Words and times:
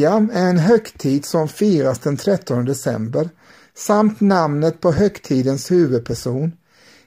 Lucia 0.00 0.28
är 0.32 0.50
en 0.50 0.58
högtid 0.58 1.24
som 1.24 1.48
firas 1.48 1.98
den 1.98 2.16
13 2.16 2.64
december 2.64 3.28
samt 3.74 4.20
namnet 4.20 4.80
på 4.80 4.92
högtidens 4.92 5.70
huvudperson. 5.70 6.52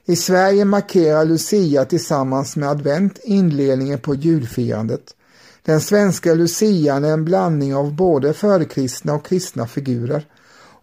I 0.04 0.16
Sverige 0.16 0.64
markerar 0.64 1.24
Lucia 1.24 1.84
tillsammans 1.84 2.56
med 2.56 2.68
advent 2.68 3.18
inledningen 3.24 3.98
på 3.98 4.14
julfirandet. 4.14 5.14
Den 5.62 5.80
svenska 5.80 6.34
lucian 6.34 7.04
är 7.04 7.12
en 7.12 7.24
blandning 7.24 7.74
av 7.74 7.94
både 7.94 8.32
förkristna 8.32 9.14
och 9.14 9.26
kristna 9.26 9.66
figurer 9.66 10.26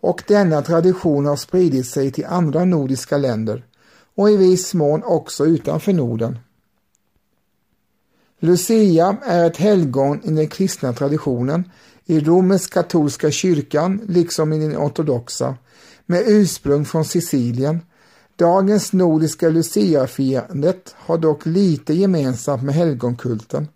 och 0.01 0.23
denna 0.27 0.61
tradition 0.61 1.25
har 1.25 1.35
spridit 1.35 1.87
sig 1.87 2.11
till 2.11 2.25
andra 2.25 2.65
nordiska 2.65 3.17
länder 3.17 3.65
och 4.15 4.29
i 4.29 4.37
viss 4.37 4.73
mån 4.73 5.03
också 5.03 5.45
utanför 5.45 5.93
Norden. 5.93 6.37
Lucia 8.43 9.17
är 9.25 9.47
ett 9.47 9.57
helgon 9.57 10.21
i 10.23 10.31
den 10.31 10.47
kristna 10.47 10.93
traditionen 10.93 11.63
i 12.11 12.19
romersk-katolska 12.19 13.31
kyrkan 13.31 14.01
liksom 14.07 14.53
i 14.53 14.59
den 14.59 14.77
ortodoxa 14.77 15.55
med 16.05 16.23
ursprung 16.27 16.85
från 16.85 17.05
Sicilien. 17.05 17.81
Dagens 18.35 18.93
nordiska 18.93 19.49
Lucia-firandet 19.49 20.95
har 20.97 21.17
dock 21.17 21.45
lite 21.45 21.93
gemensamt 21.93 22.63
med 22.63 22.75
helgonkulten. 22.75 23.67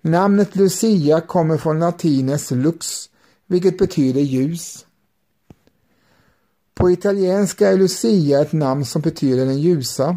Namnet 0.00 0.56
Lucia 0.56 1.20
kommer 1.20 1.56
från 1.56 1.78
latinets 1.78 2.50
lux, 2.50 3.10
vilket 3.46 3.78
betyder 3.78 4.20
ljus. 4.20 4.86
På 6.74 6.90
italienska 6.90 7.68
är 7.68 7.76
Lucia 7.76 8.40
ett 8.40 8.52
namn 8.52 8.84
som 8.84 9.02
betyder 9.02 9.46
den 9.46 9.60
ljusa. 9.60 10.16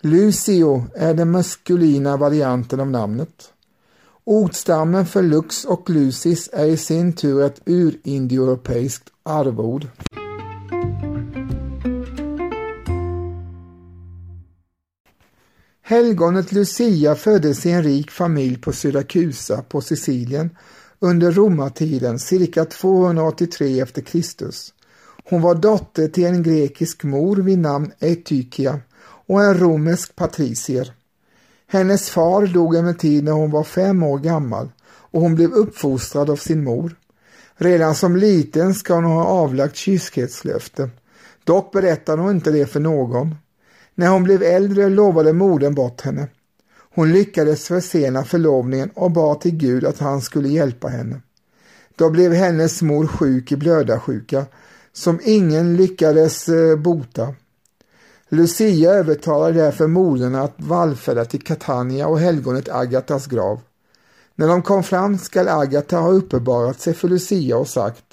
Lucio 0.00 0.86
är 0.94 1.14
den 1.14 1.30
maskulina 1.30 2.16
varianten 2.16 2.80
av 2.80 2.90
namnet. 2.90 3.52
Ordstammen 4.30 5.06
för 5.06 5.22
lux 5.22 5.64
och 5.64 5.90
lucis 5.90 6.50
är 6.52 6.66
i 6.66 6.76
sin 6.76 7.12
tur 7.12 7.42
ett 7.42 7.60
urindoeuropeiskt 7.66 9.08
arvord. 9.22 9.86
Helgonet 15.82 16.52
Lucia 16.52 17.14
föddes 17.14 17.66
i 17.66 17.70
en 17.70 17.82
rik 17.82 18.10
familj 18.10 18.56
på 18.56 18.72
Syrakusa 18.72 19.62
på 19.62 19.80
Sicilien 19.80 20.50
under 20.98 21.32
romartiden 21.32 22.18
cirka 22.18 22.64
283 22.64 23.80
efter 23.80 24.02
Kristus. 24.02 24.74
Hon 25.24 25.42
var 25.42 25.54
dotter 25.54 26.08
till 26.08 26.26
en 26.26 26.42
grekisk 26.42 27.04
mor 27.04 27.36
vid 27.36 27.58
namn 27.58 27.92
Etykia 27.98 28.80
och 29.26 29.42
en 29.42 29.58
romersk 29.58 30.16
patricier. 30.16 30.97
Hennes 31.70 32.10
far 32.10 32.46
dog 32.46 32.76
emellertid 32.76 33.24
när 33.24 33.32
hon 33.32 33.50
var 33.50 33.64
fem 33.64 34.02
år 34.02 34.18
gammal 34.18 34.68
och 34.84 35.20
hon 35.20 35.34
blev 35.34 35.52
uppfostrad 35.52 36.30
av 36.30 36.36
sin 36.36 36.64
mor. 36.64 36.96
Redan 37.56 37.94
som 37.94 38.16
liten 38.16 38.74
ska 38.74 38.94
hon 38.94 39.04
ha 39.04 39.24
avlagt 39.24 39.76
kyskhetslöfte. 39.76 40.90
Dock 41.44 41.72
berättade 41.72 42.22
hon 42.22 42.30
inte 42.30 42.50
det 42.50 42.66
för 42.66 42.80
någon. 42.80 43.34
När 43.94 44.08
hon 44.08 44.22
blev 44.22 44.42
äldre 44.42 44.88
lovade 44.88 45.32
modern 45.32 45.74
bort 45.74 46.00
henne. 46.00 46.28
Hon 46.94 47.12
lyckades 47.12 47.68
försena 47.68 48.24
förlovningen 48.24 48.90
och 48.94 49.10
bad 49.10 49.40
till 49.40 49.56
Gud 49.56 49.84
att 49.84 49.98
han 49.98 50.20
skulle 50.20 50.48
hjälpa 50.48 50.88
henne. 50.88 51.20
Då 51.96 52.10
blev 52.10 52.32
hennes 52.32 52.82
mor 52.82 53.06
sjuk 53.06 53.52
i 53.52 53.56
blödarsjuka 53.56 54.46
som 54.92 55.20
ingen 55.24 55.76
lyckades 55.76 56.48
eh, 56.48 56.76
bota. 56.76 57.34
Lucia 58.28 58.90
övertalade 58.90 59.52
därför 59.52 59.86
modern 59.86 60.34
att 60.34 60.54
vallfärda 60.56 61.24
till 61.24 61.42
Catania 61.42 62.06
och 62.06 62.18
helgonet 62.18 62.68
Agatas 62.68 63.26
grav. 63.26 63.60
När 64.34 64.48
de 64.48 64.62
kom 64.62 64.82
fram 64.82 65.18
skall 65.18 65.48
Agata 65.48 65.96
ha 65.96 66.10
uppenbarat 66.10 66.80
sig 66.80 66.94
för 66.94 67.08
Lucia 67.08 67.56
och 67.56 67.68
sagt 67.68 68.04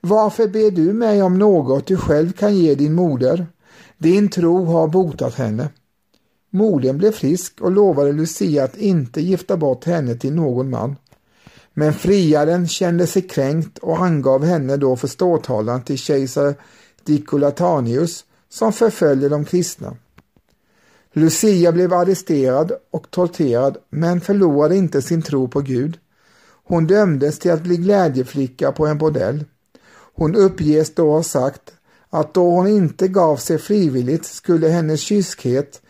Varför 0.00 0.48
ber 0.48 0.70
du 0.70 0.92
mig 0.92 1.22
om 1.22 1.38
något 1.38 1.86
du 1.86 1.96
själv 1.96 2.32
kan 2.32 2.54
ge 2.54 2.74
din 2.74 2.94
moder? 2.94 3.46
Din 3.98 4.28
tro 4.28 4.64
har 4.64 4.88
botat 4.88 5.34
henne. 5.34 5.68
Modern 6.50 6.98
blev 6.98 7.12
frisk 7.12 7.60
och 7.60 7.70
lovade 7.70 8.12
Lucia 8.12 8.64
att 8.64 8.76
inte 8.76 9.20
gifta 9.20 9.56
bort 9.56 9.84
henne 9.84 10.14
till 10.14 10.34
någon 10.34 10.70
man. 10.70 10.96
Men 11.74 11.92
friaren 11.92 12.68
kände 12.68 13.06
sig 13.06 13.22
kränkt 13.22 13.78
och 13.78 13.98
angav 13.98 14.44
henne 14.44 14.76
då 14.76 14.96
för 14.96 15.08
ståthållaren 15.08 15.82
till 15.82 15.98
kejsar 15.98 16.54
Dicolatanius 17.04 18.24
som 18.54 18.72
förföljde 18.72 19.28
de 19.28 19.44
kristna. 19.44 19.96
Lucia 21.12 21.72
blev 21.72 21.92
arresterad 21.92 22.72
och 22.90 23.10
torterad 23.10 23.76
men 23.90 24.20
förlorade 24.20 24.76
inte 24.76 25.02
sin 25.02 25.22
tro 25.22 25.48
på 25.48 25.60
Gud. 25.60 25.98
Hon 26.64 26.86
dömdes 26.86 27.38
till 27.38 27.50
att 27.50 27.62
bli 27.62 27.76
glädjeflicka 27.76 28.72
på 28.72 28.86
en 28.86 28.98
bordell. 28.98 29.44
Hon 30.14 30.34
uppges 30.34 30.94
då 30.94 31.10
ha 31.10 31.22
sagt 31.22 31.72
att 32.10 32.34
då 32.34 32.50
hon 32.50 32.66
inte 32.66 33.08
gav 33.08 33.36
sig 33.36 33.58
frivilligt 33.58 34.24
skulle 34.24 34.68
hennes 34.68 35.00
kyskhet 35.00 35.82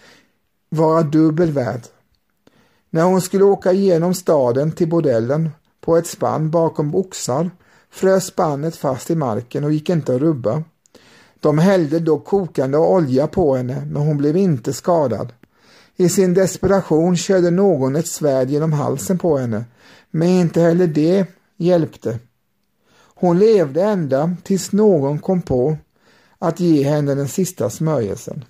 vara 0.68 1.02
dubbel 1.02 1.52
värd. 1.52 1.82
När 2.90 3.02
hon 3.02 3.20
skulle 3.20 3.44
åka 3.44 3.72
igenom 3.72 4.14
staden 4.14 4.72
till 4.72 4.88
bordellen 4.88 5.50
på 5.80 5.96
ett 5.96 6.06
spann 6.06 6.50
bakom 6.50 6.94
oxar 6.94 7.50
frös 7.90 8.24
spannet 8.24 8.76
fast 8.76 9.10
i 9.10 9.14
marken 9.14 9.64
och 9.64 9.72
gick 9.72 9.90
inte 9.90 10.14
att 10.14 10.20
rubba. 10.20 10.64
De 11.44 11.58
hällde 11.58 11.98
då 11.98 12.18
kokande 12.18 12.78
olja 12.78 13.26
på 13.26 13.56
henne 13.56 13.86
men 13.86 14.02
hon 14.02 14.16
blev 14.16 14.36
inte 14.36 14.72
skadad. 14.72 15.32
I 15.96 16.08
sin 16.08 16.34
desperation 16.34 17.16
körde 17.16 17.50
någon 17.50 17.96
ett 17.96 18.06
svärd 18.06 18.50
genom 18.50 18.72
halsen 18.72 19.18
på 19.18 19.38
henne 19.38 19.64
men 20.10 20.28
inte 20.28 20.60
heller 20.60 20.86
det 20.86 21.26
hjälpte. 21.56 22.18
Hon 23.14 23.38
levde 23.38 23.82
ända 23.82 24.36
tills 24.42 24.72
någon 24.72 25.18
kom 25.18 25.42
på 25.42 25.76
att 26.38 26.60
ge 26.60 26.82
henne 26.82 27.14
den 27.14 27.28
sista 27.28 27.70
smörjelsen. 27.70 28.44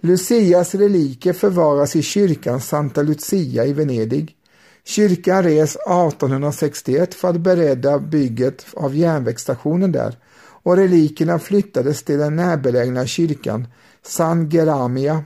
Lucias 0.00 0.74
reliker 0.74 1.32
förvaras 1.32 1.96
i 1.96 2.02
kyrkan 2.02 2.60
Santa 2.60 3.02
Lucia 3.02 3.64
i 3.64 3.72
Venedig. 3.72 4.36
Kyrkan 4.84 5.42
res 5.42 5.76
1861 5.76 7.14
för 7.14 7.28
att 7.28 7.40
beredda 7.40 7.98
bygget 7.98 8.66
av 8.74 8.96
järnvägsstationen 8.96 9.92
där 9.92 10.16
och 10.66 10.76
relikerna 10.76 11.38
flyttades 11.38 12.02
till 12.02 12.18
den 12.18 12.36
närbelägna 12.36 13.06
kyrkan 13.06 13.66
San 14.02 14.50
Geramia 14.50 15.24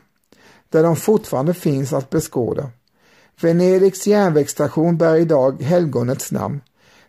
där 0.69 0.83
de 0.83 0.97
fortfarande 0.97 1.55
finns 1.55 1.93
att 1.93 2.11
beskåda. 2.11 2.71
Venedigs 3.41 4.07
järnvägsstation 4.07 4.97
bär 4.97 5.17
idag 5.17 5.63
helgonets 5.63 6.33
namn. 6.33 6.61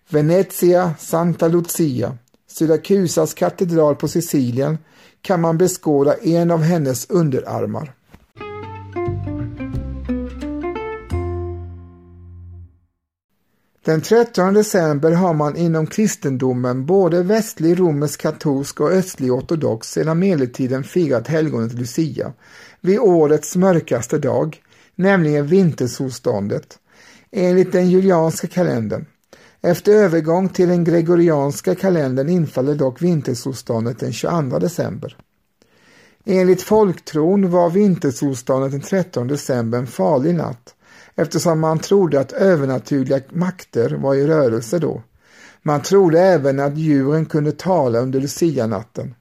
Venezia 0.10 0.94
Santa 1.00 1.48
Lucia 1.48 2.18
Syrakusas 2.48 3.34
katedral 3.34 3.96
på 3.96 4.08
Sicilien 4.08 4.78
kan 5.22 5.42
man 5.42 5.58
beskåda 5.58 6.14
en 6.14 6.52
av 6.52 6.62
hennes 6.62 7.10
underarmar. 7.10 7.94
Den 13.86 14.02
13 14.02 14.54
december 14.54 15.12
har 15.12 15.34
man 15.34 15.56
inom 15.58 15.88
kristendomen 15.88 16.86
både 16.86 17.24
västlig 17.24 17.80
romersk 17.80 18.22
katolsk 18.22 18.82
och 18.82 18.92
östlig 18.92 19.34
ortodox 19.34 19.92
sedan 19.92 20.20
medeltiden 20.20 20.84
firat 20.84 21.28
helgonet 21.28 21.74
Lucia 21.74 22.34
vid 22.82 23.00
årets 23.00 23.56
mörkaste 23.56 24.18
dag, 24.18 24.62
nämligen 24.96 25.48
vintersolståndet, 25.48 26.80
enligt 27.32 27.72
den 27.72 27.90
julianska 27.90 28.48
kalendern. 28.48 29.06
Efter 29.62 29.92
övergång 29.92 30.50
till 30.50 30.70
den 30.70 30.84
gregorianska 30.84 31.76
kalendern 31.76 32.30
infaller 32.30 32.76
dock 32.76 33.02
vintersolståndet 33.02 34.00
den 34.00 34.14
22 34.14 34.60
december. 34.60 35.18
Enligt 36.26 36.62
folktron 36.62 37.50
var 37.50 37.70
vintersolståndet 37.70 38.72
den 38.72 38.82
13 38.82 39.28
december 39.28 39.78
en 39.78 39.88
farlig 39.88 40.36
natt 40.36 40.76
eftersom 41.16 41.60
man 41.60 41.80
trodde 41.80 42.20
att 42.20 42.32
övernaturliga 42.32 43.22
makter 43.30 43.90
var 43.90 44.16
i 44.16 44.28
rörelse 44.28 44.80
då. 44.80 45.02
Man 45.62 45.82
trodde 45.82 46.20
även 46.20 46.60
att 46.60 46.78
djuren 46.78 47.26
kunde 47.26 47.52
tala 47.52 48.00
under 48.00 48.20
lucianatten. 48.20 49.16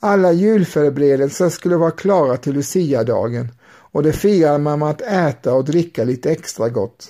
Alla 0.00 0.32
julförberedelser 0.32 1.48
skulle 1.48 1.76
vara 1.76 1.90
klara 1.90 2.36
till 2.36 2.54
luciadagen 2.54 3.48
och 3.66 4.02
det 4.02 4.12
firade 4.12 4.58
man 4.58 4.78
med 4.78 4.88
att 4.88 5.02
äta 5.02 5.54
och 5.54 5.64
dricka 5.64 6.04
lite 6.04 6.30
extra 6.30 6.68
gott. 6.68 7.08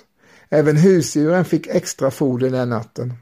Även 0.50 0.76
husdjuren 0.76 1.44
fick 1.44 1.66
extra 1.66 2.10
foder 2.10 2.50
den 2.50 2.70
natten. 2.70 3.14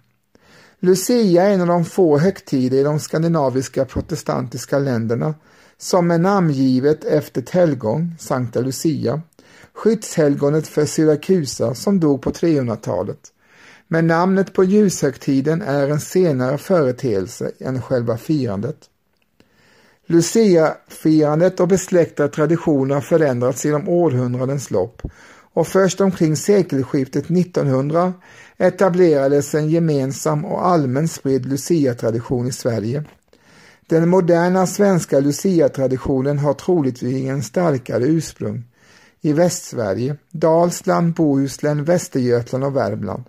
Lucia 0.80 1.42
är 1.42 1.50
en 1.50 1.60
av 1.60 1.66
de 1.66 1.84
få 1.84 2.18
högtider 2.18 2.78
i 2.78 2.82
de 2.82 3.00
skandinaviska 3.00 3.84
protestantiska 3.84 4.78
länderna 4.78 5.34
som 5.78 6.10
är 6.10 6.18
namngivet 6.18 7.04
efter 7.04 7.42
ett 7.42 7.50
helgon, 7.50 8.14
Sankta 8.18 8.60
Lucia, 8.60 9.22
skyddshelgonet 9.74 10.68
för 10.68 10.86
Syrakusa 10.86 11.74
som 11.74 12.00
dog 12.00 12.22
på 12.22 12.30
300-talet. 12.30 13.18
Men 13.88 14.06
namnet 14.06 14.52
på 14.52 14.64
ljushögtiden 14.64 15.62
är 15.62 15.88
en 15.88 16.00
senare 16.00 16.58
företeelse 16.58 17.50
än 17.58 17.82
själva 17.82 18.16
firandet. 18.16 18.76
Lucia-firandet 20.06 21.60
och 21.60 21.68
besläktade 21.68 22.28
traditioner 22.28 22.94
har 22.94 23.02
förändrats 23.02 23.64
genom 23.64 23.88
århundradens 23.88 24.70
lopp 24.70 25.02
och 25.54 25.66
först 25.66 26.00
omkring 26.00 26.36
sekelskiftet 26.36 27.30
1900 27.30 28.12
etablerades 28.58 29.54
en 29.54 29.70
gemensam 29.70 30.44
och 30.44 30.66
allmän 30.66 31.08
spridd 31.08 31.46
Lucia-tradition 31.46 32.46
i 32.46 32.52
Sverige. 32.52 33.04
Den 33.86 34.08
moderna 34.08 34.66
svenska 34.66 35.20
Lucia-traditionen 35.20 36.38
har 36.38 36.54
troligtvis 36.54 37.28
en 37.28 37.42
starkare 37.42 38.04
ursprung 38.04 38.64
i 39.24 39.32
Västsverige, 39.32 40.16
Dalsland, 40.30 41.14
Bohuslän, 41.14 41.84
Västergötland 41.84 42.64
och 42.64 42.76
Värmland. 42.76 43.24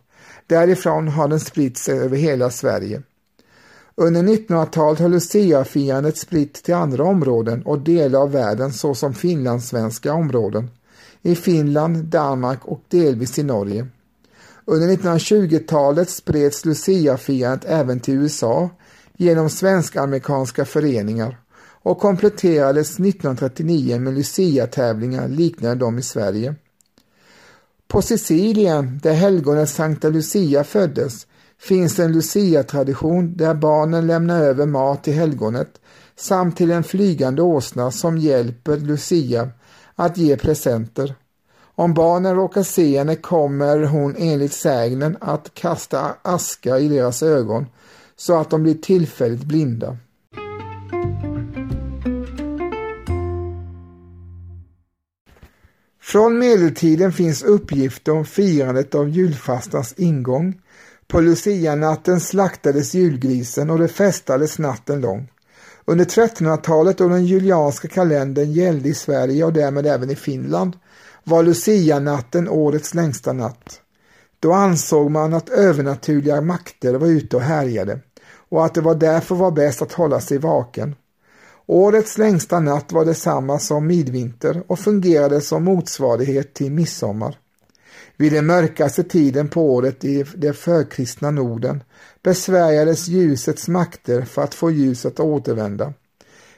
Därifrån 0.48 1.08
har 1.08 1.28
den 1.28 1.40
spritt 1.40 1.78
sig 1.78 2.00
över 2.00 2.18
hela 2.18 2.50
Sverige. 2.50 3.02
Under 3.96 4.24
1900-talet 4.24 5.00
har 5.00 5.10
luciafirandet 5.10 6.18
spritt 6.18 6.54
till 6.54 6.74
andra 6.74 7.04
områden 7.04 7.64
och 7.66 7.80
delar 7.80 8.20
av 8.20 8.32
världen 8.32 8.74
såsom 8.74 9.14
finlandssvenska 9.14 10.14
områden, 10.14 10.70
i 11.22 11.36
Finland, 11.36 12.06
Danmark 12.06 12.66
och 12.66 12.82
delvis 12.88 13.40
i 13.40 13.44
Norge. 13.44 13.88
Under 14.66 14.88
1920-talet 14.88 16.10
spreds 16.10 16.66
luciafirandet 16.66 17.66
även 17.66 18.00
till 18.00 18.14
USA 18.14 18.70
genom 19.18 19.50
svensk-amerikanska 19.50 20.66
föreningar 20.66 21.38
och 21.86 22.00
kompletterades 22.00 22.92
1939 22.92 24.00
med 24.00 24.14
Lucia-tävlingar 24.14 25.28
liknande 25.28 25.86
de 25.86 25.98
i 25.98 26.02
Sverige. 26.02 26.56
På 27.88 28.02
Sicilien, 28.02 29.00
där 29.04 29.14
helgonet 29.14 29.70
Sankta 29.70 30.10
Lucia 30.10 30.64
föddes, 30.64 31.28
finns 31.60 32.00
en 32.00 32.12
Lucia-tradition 32.12 33.38
där 33.38 33.54
barnen 33.54 34.08
lämnar 34.08 34.42
över 34.42 34.66
mat 34.66 35.04
till 35.04 35.14
helgonet 35.14 35.82
samt 36.16 36.58
till 36.58 36.72
en 36.72 36.84
flygande 36.84 37.42
åsna 37.42 37.92
som 37.92 38.18
hjälper 38.18 38.78
Lucia 38.78 39.50
att 39.96 40.18
ge 40.18 40.38
presenter. 40.38 41.16
Om 41.76 41.94
barnen 41.94 42.36
råkar 42.36 42.64
se 42.64 42.98
henne 42.98 43.16
kommer 43.16 43.84
hon 43.84 44.16
enligt 44.18 44.54
sägnen 44.54 45.18
att 45.22 45.54
kasta 45.54 46.16
aska 46.22 46.80
i 46.80 46.88
deras 46.88 47.24
ögon 47.24 47.66
så 48.16 48.38
att 48.38 48.50
de 48.50 48.64
blir 48.64 48.76
tillfälligt 48.76 49.44
blinda. 49.44 49.98
Från 56.06 56.40
medeltiden 56.40 57.14
finns 57.14 57.44
uppgifter 57.44 58.12
om 58.12 58.26
firandet 58.26 58.96
av 58.96 59.10
julfastans 59.10 59.94
ingång. 59.98 60.62
På 61.08 61.20
Lucianatten 61.20 62.20
slaktades 62.20 62.94
julgrisen 62.94 63.70
och 63.70 63.80
det 63.80 63.88
festades 63.88 64.60
natten 64.60 65.02
lång. 65.02 65.32
Under 65.86 66.06
1300-talet 66.06 66.98
då 66.98 67.08
den 67.08 67.26
julianska 67.26 67.88
kalendern 67.88 68.52
gällde 68.52 68.90
i 68.90 68.94
Sverige 68.94 69.44
och 69.44 69.54
därmed 69.54 69.86
även 69.86 70.10
i 70.10 70.16
Finland 70.16 70.78
var 71.24 71.44
Lucianatten 71.44 72.50
årets 72.50 72.94
längsta 72.94 73.34
natt. 73.34 73.82
Då 74.40 74.54
ansåg 74.54 75.12
man 75.12 75.34
att 75.34 75.50
övernaturliga 75.50 76.42
makter 76.42 76.94
var 76.94 77.08
ute 77.08 77.36
och 77.36 77.42
härjade 77.42 78.00
och 78.50 78.66
att 78.66 78.74
det 78.74 78.82
var 78.82 78.96
därför 78.96 79.36
var 79.36 79.52
bäst 79.52 79.82
att 79.82 79.94
hålla 79.94 80.20
sig 80.20 80.38
vaken. 80.38 80.96
Årets 81.68 82.18
längsta 82.18 82.60
natt 82.60 82.92
var 82.92 83.06
detsamma 83.06 83.60
som 83.60 83.88
midvinter 83.88 84.64
och 84.68 84.80
fungerade 84.80 85.42
som 85.42 85.64
motsvarighet 85.64 86.54
till 86.54 86.72
midsommar. 86.72 87.38
Vid 88.18 88.32
den 88.32 88.46
mörkaste 88.46 89.04
tiden 89.04 89.48
på 89.48 89.74
året 89.74 90.06
i 90.06 90.26
det 90.36 90.54
förkristna 90.54 91.32
Norden 91.32 91.84
besvärjades 92.24 93.08
ljusets 93.08 93.68
makter 93.68 94.22
för 94.22 94.42
att 94.42 94.54
få 94.54 94.72
ljuset 94.72 95.14
att 95.14 95.26
återvända. 95.26 95.94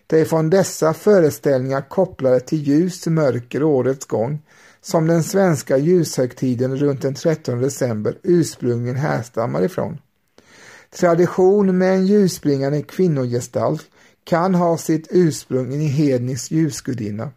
Det 0.08 0.20
är 0.20 0.26
från 0.26 0.50
dessa 0.50 0.94
föreställningar 0.94 1.82
kopplade 1.90 2.40
till 2.40 2.62
ljus, 2.62 3.08
mörker 3.08 3.64
årets 3.64 4.06
gång 4.06 4.42
som 4.82 5.08
den 5.08 5.24
svenska 5.24 5.78
ljushögtiden 5.78 6.78
runt 6.78 7.02
den 7.02 7.16
13 7.16 7.62
december 7.62 8.18
ursprungligen 8.24 8.96
härstammar 8.96 9.64
ifrån. 9.64 9.98
Tradition 10.90 11.78
med 11.78 11.94
en 11.94 12.08
ljusbringande 12.08 12.82
kvinnogestalt 12.82 13.86
kan 14.28 14.56
ha 14.56 14.78
sitt 14.78 15.08
ursprung 15.12 15.74
i 15.74 15.88
hednisk 15.88 16.52
ljusgudinna. 16.52 17.32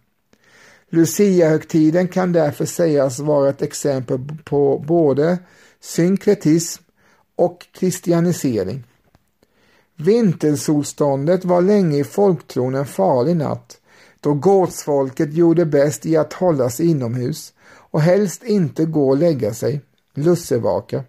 Luciahögtiden 0.89 2.09
kan 2.09 2.33
därför 2.33 2.65
sägas 2.65 3.19
vara 3.19 3.49
ett 3.49 3.63
exempel 3.63 4.19
på 4.45 4.85
både 4.89 5.39
synkretism 5.81 6.83
och 7.37 7.67
kristianisering. 7.73 8.85
Vintersolståndet 9.97 11.45
var 11.45 11.63
länge 11.63 11.99
i 11.99 12.05
folktron 12.05 12.75
en 12.75 12.87
farlig 12.87 13.37
natt 13.37 13.81
då 14.21 14.35
gårdsfolket 14.35 15.35
gjorde 15.35 15.67
bäst 15.67 16.07
i 16.07 16.17
att 16.17 16.33
hålla 16.33 16.71
sig 16.71 16.87
inomhus 16.91 17.53
och 17.67 18.01
helst 18.01 18.45
inte 18.45 18.85
gå 18.85 19.09
och 19.09 19.17
lägga 19.17 19.55
sig, 19.55 19.81
lussevaka. 20.15 21.05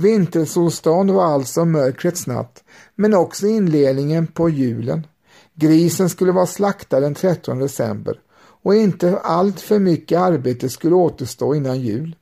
Vintersolstånd 0.00 1.10
var 1.10 1.24
alltså 1.24 1.64
mörkrets 1.64 2.26
natt, 2.26 2.64
men 2.94 3.14
också 3.14 3.46
inledningen 3.46 4.26
på 4.26 4.48
julen. 4.48 5.06
Grisen 5.54 6.08
skulle 6.08 6.32
vara 6.32 6.46
slaktad 6.46 7.00
den 7.00 7.14
13 7.14 7.58
december 7.58 8.20
och 8.62 8.74
inte 8.74 9.18
allt 9.18 9.60
för 9.60 9.78
mycket 9.78 10.18
arbete 10.18 10.68
skulle 10.68 10.94
återstå 10.94 11.54
innan 11.54 11.80
jul. 11.80 12.16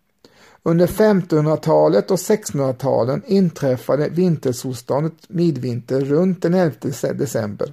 Under 0.62 0.86
1500-talet 0.86 2.10
och 2.10 2.16
1600-talen 2.16 3.22
inträffade 3.26 4.08
vintersolståndet 4.08 5.28
midvinter 5.28 6.00
runt 6.00 6.42
den 6.42 6.54
11 6.54 6.74
december. 7.14 7.72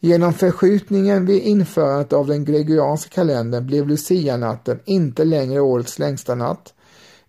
Genom 0.00 0.32
förskjutningen 0.32 1.26
vid 1.26 1.42
införandet 1.42 2.12
av 2.12 2.26
den 2.26 2.44
gregorianska 2.44 3.10
kalendern 3.10 3.66
blev 3.66 3.88
lucianatten 3.88 4.80
inte 4.84 5.24
längre 5.24 5.60
årets 5.60 5.98
längsta 5.98 6.34
natt 6.34 6.72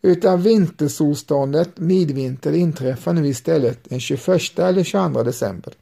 utan 0.02 0.42
vintersolståndet 0.42 1.78
midvinter 1.78 2.54
inträffar 2.54 3.14
nu 3.14 3.28
istället 3.28 3.80
den 3.90 4.00
21 4.00 4.60
eller 4.60 4.84
22 4.84 5.24
december. 5.24 5.74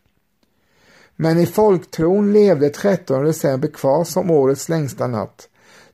Men 1.16 1.40
i 1.40 1.46
folktron 1.46 2.34
levde 2.34 2.70
13 2.70 3.26
december 3.26 3.68
kvar 3.68 4.04
som 4.04 4.32
årets 4.32 4.70
längsta 4.70 5.08
natt, 5.08 5.50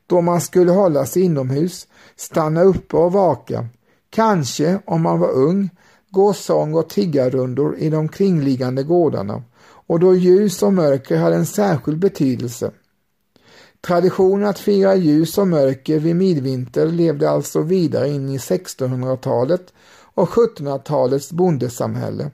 då 0.06 0.20
man 0.20 0.40
skulle 0.40 0.72
hålla 0.72 1.06
sig 1.06 1.22
inomhus, 1.22 1.86
stanna 2.16 2.62
uppe 2.62 2.96
och 2.96 3.12
vaka, 3.12 3.66
kanske, 4.10 4.78
om 4.84 5.02
man 5.02 5.20
var 5.20 5.30
ung, 5.30 5.70
gå 6.10 6.32
sång 6.32 6.74
och 6.74 6.88
tiggarrundor 6.88 7.76
i 7.78 7.90
de 7.90 8.08
kringliggande 8.08 8.82
gårdarna 8.82 9.42
och 9.86 10.00
då 10.00 10.14
ljus 10.14 10.62
och 10.62 10.72
mörker 10.72 11.16
hade 11.16 11.36
en 11.36 11.46
särskild 11.46 11.98
betydelse. 11.98 12.70
Traditionen 13.86 14.48
att 14.48 14.58
fira 14.58 14.94
ljus 14.94 15.38
och 15.38 15.48
mörker 15.48 15.98
vid 15.98 16.16
midvinter 16.16 16.86
levde 16.86 17.30
alltså 17.30 17.60
vidare 17.60 18.08
in 18.08 18.28
i 18.28 18.36
1600-talet 18.36 19.72
och 20.14 20.28
1700-talets 20.28 21.32
bondesamhälle. 21.32 22.30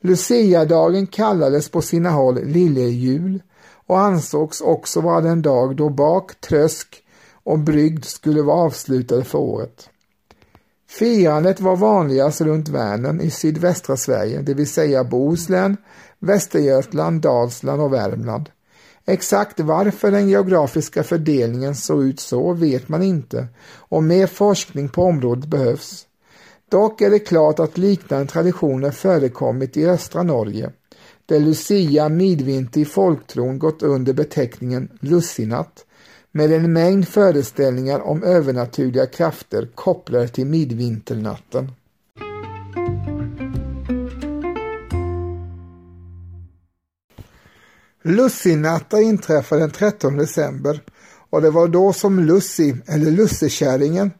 Luciadagen 0.00 1.06
kallades 1.06 1.68
på 1.68 1.82
sina 1.82 2.10
håll 2.10 2.44
lillejul 2.44 3.42
och 3.86 4.00
ansågs 4.00 4.60
också 4.60 5.00
vara 5.00 5.20
den 5.20 5.42
dag 5.42 5.76
då 5.76 5.88
bak, 5.88 6.40
trösk 6.40 7.02
och 7.44 7.58
brygd 7.58 8.04
skulle 8.04 8.42
vara 8.42 8.56
avslutade 8.56 9.24
för 9.24 9.38
året. 9.38 9.90
Firandet 10.88 11.60
var 11.60 11.76
vanligast 11.76 12.40
runt 12.40 12.68
Vänern 12.68 13.20
i 13.20 13.30
sydvästra 13.30 13.96
Sverige, 13.96 14.42
det 14.42 14.54
vill 14.54 14.70
säga 14.70 15.04
Bohuslän, 15.04 15.76
Västergötland, 16.18 17.20
Dalsland 17.20 17.82
och 17.82 17.92
Värmland. 17.92 18.50
Exakt 19.10 19.60
varför 19.60 20.10
den 20.10 20.28
geografiska 20.28 21.02
fördelningen 21.02 21.74
såg 21.74 22.04
ut 22.04 22.20
så 22.20 22.52
vet 22.52 22.88
man 22.88 23.02
inte 23.02 23.46
och 23.76 24.02
mer 24.02 24.26
forskning 24.26 24.88
på 24.88 25.02
området 25.02 25.44
behövs. 25.44 26.06
Dock 26.70 27.00
är 27.00 27.10
det 27.10 27.18
klart 27.18 27.58
att 27.58 27.78
liknande 27.78 28.26
traditioner 28.26 28.90
förekommit 28.90 29.76
i 29.76 29.86
östra 29.86 30.22
Norge, 30.22 30.70
där 31.26 31.40
Lucia 31.40 32.08
midvinter 32.08 32.80
i 32.80 32.84
folktron 32.84 33.58
gått 33.58 33.82
under 33.82 34.12
beteckningen 34.12 34.88
Lussinatt, 35.00 35.84
med 36.32 36.52
en 36.52 36.72
mängd 36.72 37.08
föreställningar 37.08 38.00
om 38.00 38.22
övernaturliga 38.22 39.06
krafter 39.06 39.68
kopplade 39.74 40.28
till 40.28 40.46
midvinternatten. 40.46 41.72
Lussinatta 48.08 49.00
inträffade 49.00 49.60
den 49.60 49.70
13 49.70 50.16
december 50.16 50.80
och 51.30 51.42
det 51.42 51.50
var 51.50 51.68
då 51.68 51.92
som 51.92 52.20
Lussi, 52.20 52.76
eller 52.86 53.10
Lussekärringen, 53.10 54.10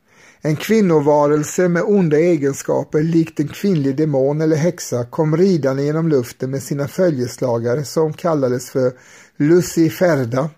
en 0.40 0.56
kvinnovarelse 0.56 1.68
med 1.68 1.82
onda 1.82 2.18
egenskaper 2.18 3.02
likt 3.02 3.40
en 3.40 3.48
kvinnlig 3.48 3.96
demon 3.96 4.40
eller 4.40 4.56
häxa 4.56 5.04
kom 5.04 5.36
ridande 5.36 5.82
genom 5.82 6.08
luften 6.08 6.50
med 6.50 6.62
sina 6.62 6.88
följeslagare 6.88 7.84
som 7.84 8.12
kallades 8.12 8.70
för 8.70 8.92
Luciferda. 9.36 10.50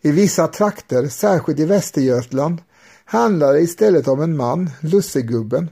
I 0.00 0.10
vissa 0.10 0.48
trakter, 0.48 1.08
särskilt 1.08 1.58
i 1.58 1.64
Västergötland, 1.64 2.58
handlade 3.04 3.52
det 3.52 3.60
istället 3.60 4.08
om 4.08 4.20
en 4.20 4.36
man, 4.36 4.70
Lussegubben. 4.80 5.70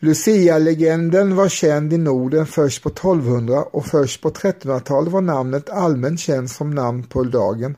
Lucia-legenden 0.00 1.36
var 1.36 1.48
känd 1.48 1.92
i 1.92 1.98
Norden 1.98 2.46
först 2.46 2.82
på 2.82 2.88
1200 2.88 3.62
och 3.62 3.86
först 3.86 4.22
på 4.22 4.30
1300-talet 4.30 5.12
var 5.12 5.20
namnet 5.20 5.70
allmänt 5.70 6.20
känt 6.20 6.50
som 6.50 6.70
namn 6.70 7.02
på 7.02 7.22
dagen. 7.22 7.76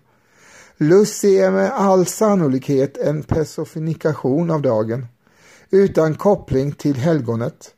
Lucy 0.76 1.36
är 1.36 1.50
med 1.50 1.70
all 1.72 2.06
sannolikhet 2.06 2.96
en 2.96 3.22
personifikation 3.22 4.50
av 4.50 4.62
dagen, 4.62 5.06
utan 5.70 6.14
koppling 6.14 6.72
till 6.72 6.96
helgonet. 6.96 7.74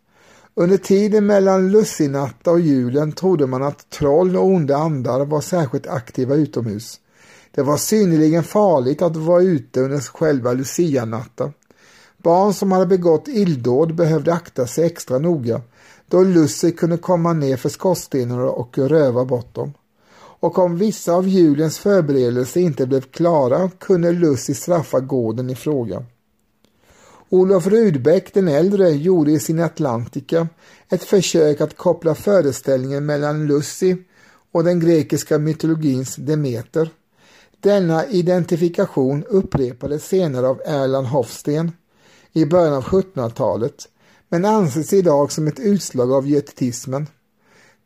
Under 0.55 0.77
tiden 0.77 1.27
mellan 1.27 1.73
lussinatta 1.73 2.51
och 2.51 2.61
julen 2.61 3.13
trodde 3.13 3.47
man 3.47 3.63
att 3.63 3.91
troll 3.91 4.37
och 4.37 4.47
onda 4.47 4.77
andar 4.77 5.25
var 5.25 5.41
särskilt 5.41 5.87
aktiva 5.87 6.35
utomhus. 6.35 7.01
Det 7.51 7.63
var 7.63 7.77
synnerligen 7.77 8.45
farligt 8.45 9.03
att 9.03 9.17
vara 9.17 9.43
ute 9.43 9.81
under 9.81 9.99
själva 9.99 10.53
lucianatta. 10.53 11.53
Barn 12.23 12.55
som 12.55 12.73
hade 12.73 12.87
begått 12.87 13.29
illdåd 13.29 13.95
behövde 13.95 14.33
akta 14.33 14.67
sig 14.67 14.85
extra 14.85 15.19
noga 15.19 15.61
då 16.09 16.23
Lucy 16.23 16.73
kunde 16.73 16.97
komma 16.97 17.33
ner 17.33 17.57
för 17.57 17.69
skorstenarna 17.69 18.51
och 18.51 18.79
röva 18.79 19.25
bort 19.25 19.55
dem. 19.55 19.73
Och 20.15 20.59
om 20.59 20.77
vissa 20.77 21.13
av 21.13 21.29
julens 21.29 21.79
förberedelser 21.79 22.61
inte 22.61 22.87
blev 22.87 23.01
klara 23.01 23.71
kunde 23.79 24.13
Lucy 24.13 24.55
straffa 24.55 25.01
gården 25.01 25.51
i 25.51 25.55
fråga. 25.55 26.05
Olof 27.29 27.67
Rudbeck 27.67 28.35
den 28.35 28.49
äldre 28.49 28.91
gjorde 28.91 29.33
i 29.33 29.39
sin 29.39 29.61
Atlantica 29.61 30.49
ett 30.89 31.05
försök 31.05 31.61
att 31.61 31.77
koppla 31.77 32.15
föreställningen 32.15 33.07
mellan 33.07 33.47
Lucy 33.47 33.97
och 34.53 34.65
den 34.65 34.81
grekiska 34.81 35.39
mytologins 35.39 36.17
Demeter. 36.17 36.91
Denna 37.61 38.07
identifikation 38.07 39.25
upprepades 39.25 40.09
senare 40.09 40.49
av 40.49 40.61
Erland 40.65 41.07
Hofsten 41.07 41.73
i 42.33 42.47
början 42.47 42.75
av 42.75 42.85
1700-talet 42.85 43.89
men 44.29 44.45
anses 44.45 44.93
idag 44.93 45.33
som 45.33 45.47
ett 45.47 45.61
utslag 45.61 46.13
av 46.13 46.29
götetismen. 46.29 47.07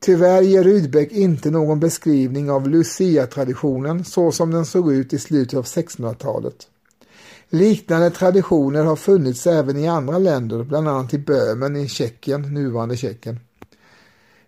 Tyvärr 0.01 0.43
ger 0.43 0.65
Rudbeck 0.65 1.13
inte 1.13 1.51
någon 1.51 1.81
beskrivning 1.81 2.51
av 2.51 2.69
Lucia-traditionen 2.69 4.05
så 4.05 4.33
som 4.33 4.51
den 4.51 4.67
såg 4.67 4.93
ut 4.93 5.13
i 5.13 5.19
slutet 5.19 5.59
av 5.59 5.65
1600-talet. 5.65 6.69
Liknande 7.51 8.11
traditioner 8.11 8.85
har 8.85 8.97
funnits 8.97 9.47
även 9.47 9.77
i 9.77 9.89
andra 9.89 10.19
länder, 10.19 10.63
bland 10.63 10.89
annat 10.89 11.15
i 11.15 11.19
Böhmen 11.19 11.77
i 11.77 11.89
Tjeckien, 11.89 12.55
nuvarande 12.55 12.97
Tjeckien. 12.97 13.41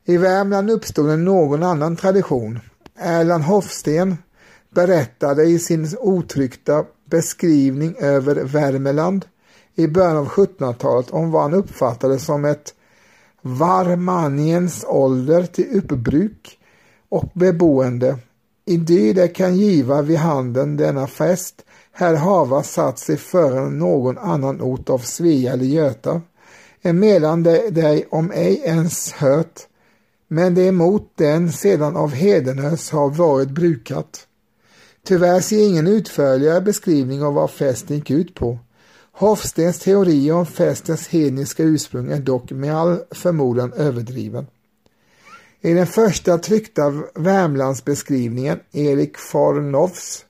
I 0.05 0.17
Värmland 0.17 0.71
uppstod 0.71 1.11
en 1.11 1.25
någon 1.25 1.63
annan 1.63 1.97
tradition. 1.97 2.59
Erland 2.97 3.45
Hofsten 3.45 4.17
berättade 4.71 5.45
i 5.45 5.59
sin 5.59 5.97
otryckta 6.01 6.85
beskrivning 7.05 7.97
över 7.99 8.35
Värmeland 8.35 9.25
i 9.79 9.89
början 9.89 10.17
av 10.17 10.29
1700-talet 10.29 11.11
om 11.11 11.31
vad 11.31 11.43
han 11.43 11.55
uppfattade 11.55 12.19
som 12.19 12.45
ett 12.45 12.75
varmaniens 13.43 14.85
ålder 14.89 15.43
till 15.43 15.79
uppbruk 15.79 16.59
och 17.09 17.31
beboende. 17.35 18.19
I 18.65 18.77
det 18.77 19.29
kan 19.29 19.57
giva 19.57 20.03
vid 20.03 20.17
handen 20.17 20.77
denna 20.77 21.07
fest 21.07 21.65
här 21.93 22.15
hava 22.15 22.63
satt 22.63 22.99
sig 22.99 23.17
före 23.17 23.71
någon 23.71 24.19
annan 24.19 24.61
ort 24.61 24.91
av 24.91 24.99
Svea 24.99 25.53
eller 25.53 25.65
Göta, 25.65 26.21
emellan 26.83 27.43
dig 27.43 28.07
om 28.11 28.31
ej 28.35 28.63
ens 28.65 29.13
hört, 29.13 29.61
men 30.29 30.55
det 30.55 30.63
emot 30.63 31.13
den 31.15 31.53
sedan 31.53 31.97
av 31.97 32.13
Hedenös 32.13 32.91
har 32.91 33.11
varit 33.11 33.51
brukat. 33.51 34.27
Tyvärr 35.07 35.41
ser 35.41 35.69
ingen 35.69 35.87
utförligare 35.87 36.61
beskrivning 36.61 37.23
av 37.23 37.35
vad 37.35 37.51
festen 37.51 37.97
gick 37.97 38.11
ut 38.11 38.35
på. 38.35 38.59
Hofstens 39.19 39.79
teori 39.79 40.31
om 40.31 40.47
festens 40.47 41.09
hedniska 41.09 41.63
ursprung 41.63 42.11
är 42.11 42.19
dock 42.19 42.51
med 42.51 42.77
all 42.77 42.99
förmodan 43.11 43.73
överdriven. 43.73 44.47
I 45.61 45.73
den 45.73 45.87
första 45.87 46.39
tryckta 46.39 47.03
Värmlandsbeskrivningen, 47.15 48.61
Erik 48.73 49.19
Fornoffs 49.19 50.25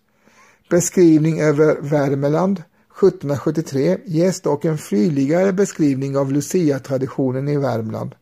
beskrivning 0.71 1.40
över 1.40 1.76
Värmeland 1.80 2.62
1773 2.99 3.99
ges 4.04 4.40
dock 4.40 4.64
en 4.64 4.78
fylligare 4.78 5.52
beskrivning 5.52 6.16
av 6.16 6.33
Lucia-traditionen 6.33 7.49
i 7.49 7.57
Värmland. 7.57 8.14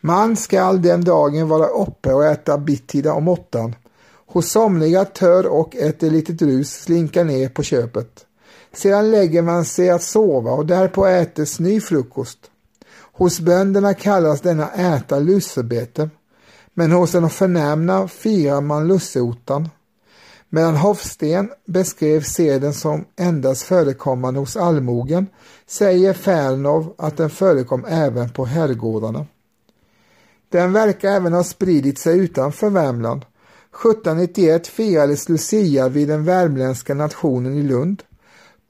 Man 0.00 0.36
skall 0.36 0.82
den 0.82 1.04
dagen 1.04 1.48
vara 1.48 1.66
uppe 1.66 2.12
och 2.12 2.24
äta 2.24 2.58
bittida 2.58 3.12
om 3.12 3.28
åttan. 3.28 3.74
Hos 4.26 4.50
somliga 4.50 5.04
tör 5.04 5.46
och 5.46 5.76
ett 5.76 6.02
litet 6.02 6.42
rus 6.42 6.82
slinka 6.82 7.24
ner 7.24 7.48
på 7.48 7.62
köpet. 7.62 8.26
Sedan 8.72 9.10
lägger 9.10 9.42
man 9.42 9.64
sig 9.64 9.90
att 9.90 10.02
sova 10.02 10.50
och 10.50 10.66
därpå 10.66 11.06
ätes 11.06 11.60
ny 11.60 11.80
frukost. 11.80 12.38
Hos 13.12 13.40
bönderna 13.40 13.94
kallas 13.94 14.40
denna 14.40 14.70
äta 14.70 15.18
lussebete, 15.18 16.10
men 16.74 16.92
hos 16.92 17.12
den 17.12 17.30
förnämna 17.30 18.08
firar 18.08 18.60
man 18.60 18.88
lusseotan. 18.88 19.68
Medan 20.48 20.76
Hofsten 20.76 21.50
beskrev 21.66 22.22
seden 22.22 22.74
som 22.74 23.04
endast 23.16 23.62
förekommande 23.62 24.40
hos 24.40 24.56
allmogen 24.56 25.26
säger 25.66 26.12
Fernov 26.12 26.94
att 26.98 27.16
den 27.16 27.30
förekom 27.30 27.84
även 27.84 28.30
på 28.30 28.44
herrgårdarna. 28.44 29.26
Den 30.48 30.72
verkar 30.72 31.08
även 31.10 31.32
ha 31.32 31.44
spridit 31.44 31.98
sig 31.98 32.18
utanför 32.18 32.70
Värmland. 32.70 33.24
1791 33.74 34.66
firades 34.66 35.28
Lucia 35.28 35.88
vid 35.88 36.08
den 36.08 36.24
värmländska 36.24 36.94
nationen 36.94 37.54
i 37.54 37.62
Lund. 37.62 38.02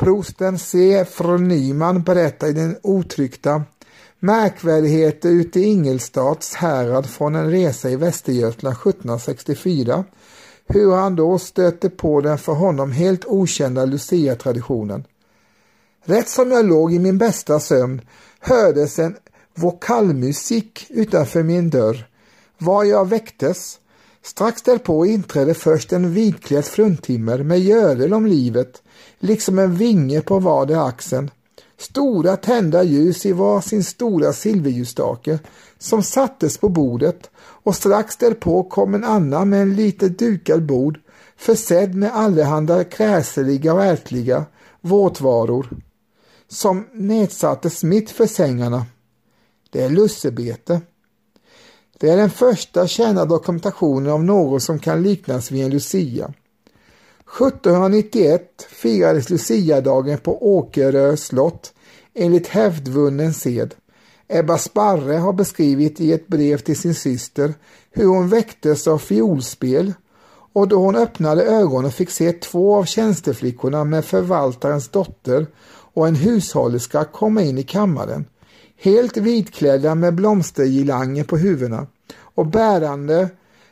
Prosten 0.01 0.59
C. 0.59 1.05
från 1.11 1.49
Nyman 1.49 2.03
berättar 2.03 2.49
i 2.49 2.53
den 2.53 2.77
otryckta 2.83 3.63
Märkvärdigheter 4.19 5.29
ute 5.29 5.61
i 5.61 5.65
Ingelstads 5.65 6.55
härad 6.55 7.11
från 7.11 7.35
en 7.35 7.51
resa 7.51 7.91
i 7.91 7.97
Västergötland 7.97 8.77
1764 8.77 10.05
hur 10.67 10.93
han 10.93 11.17
då 11.17 11.39
stötte 11.39 11.91
på 11.91 12.21
den 12.21 12.39
för 12.39 12.53
honom 12.53 12.93
helt 12.93 13.25
okända 13.25 13.85
Lucia-traditionen. 13.85 15.05
Rätt 16.05 16.29
som 16.29 16.51
jag 16.51 16.67
låg 16.67 16.93
i 16.93 16.99
min 16.99 17.19
bästa 17.19 17.61
sömn 17.61 18.01
hördes 18.41 18.99
en 18.99 19.17
vokalmusik 19.55 20.87
utanför 20.89 21.43
min 21.43 21.71
dörr, 21.71 22.07
var 22.59 22.85
jag 22.85 23.09
väcktes. 23.09 23.80
Strax 24.23 24.63
därpå 24.63 25.07
inträdde 25.07 25.55
först 25.55 25.93
en 25.93 26.15
vitklädd 26.15 26.65
fruntimmer 26.65 27.43
med 27.43 27.61
gödel 27.61 28.15
om 28.15 28.27
livet, 28.27 28.83
liksom 29.19 29.59
en 29.59 29.75
vinge 29.75 30.21
på 30.21 30.39
vardera 30.39 30.83
axeln. 30.83 31.31
Stora 31.79 32.37
tända 32.37 32.83
ljus 32.83 33.27
i 33.27 33.33
var 33.33 33.61
sin 33.61 33.85
stora 33.85 34.33
silverljusstake 34.33 35.39
som 35.79 36.03
sattes 36.03 36.59
på 36.59 36.69
bordet 36.69 37.31
och 37.39 37.77
strax 37.77 38.17
därpå 38.17 38.63
kom 38.63 38.95
en 38.95 39.05
annan 39.05 39.49
med 39.49 39.63
en 39.63 39.77
litet 39.77 40.19
dukad 40.19 40.67
bord 40.67 40.99
försedd 41.37 41.95
med 41.95 42.17
allehanda 42.17 42.85
kräseliga 42.85 43.75
och 43.75 43.85
ärtliga 43.85 44.45
våtvaror 44.81 45.67
som 46.49 46.87
nedsattes 46.93 47.83
mitt 47.83 48.11
för 48.11 48.27
sängarna. 48.27 48.87
Det 49.71 49.83
är 49.83 49.91
lussebete. 49.91 50.81
Det 52.01 52.11
är 52.11 52.17
den 52.17 52.31
första 52.31 52.87
kända 52.87 53.25
dokumentationen 53.25 54.13
av 54.13 54.25
något 54.25 54.63
som 54.63 54.79
kan 54.79 55.03
liknas 55.03 55.51
vid 55.51 55.65
en 55.65 55.71
lucia. 55.71 56.33
1791 57.37 58.67
firades 58.69 59.31
luciadagen 59.31 60.19
på 60.19 60.57
Åkerö 60.57 61.17
slott 61.17 61.73
enligt 62.15 62.49
hävdvunnen 62.49 63.35
sed. 63.35 63.75
Ebba 64.29 64.59
Sparre 64.59 65.15
har 65.15 65.33
beskrivit 65.33 66.01
i 66.01 66.13
ett 66.13 66.29
brev 66.29 66.59
till 66.59 66.77
sin 66.77 66.95
syster 66.95 67.55
hur 67.91 68.07
hon 68.07 68.29
väcktes 68.29 68.87
av 68.87 68.99
fiolspel 68.99 69.93
och 70.53 70.69
då 70.69 70.77
hon 70.77 70.97
öppnade 70.97 71.45
ögonen 71.45 71.93
fick 71.93 72.11
se 72.11 72.33
två 72.33 72.77
av 72.77 72.85
tjänsteflickorna 72.85 73.85
med 73.85 74.05
förvaltarens 74.05 74.89
dotter 74.89 75.47
och 75.95 76.09
en 76.09 76.15
hushållerska 76.15 77.05
komma 77.05 77.43
in 77.43 77.59
i 77.59 77.63
kammaren, 77.63 78.25
helt 78.81 79.17
vitklädda 79.17 79.95
med 79.95 80.15
blomstergirlanger 80.15 81.25
på 81.25 81.37
huvudena 81.37 81.87
och 82.17 82.47
bärande 82.47 83.29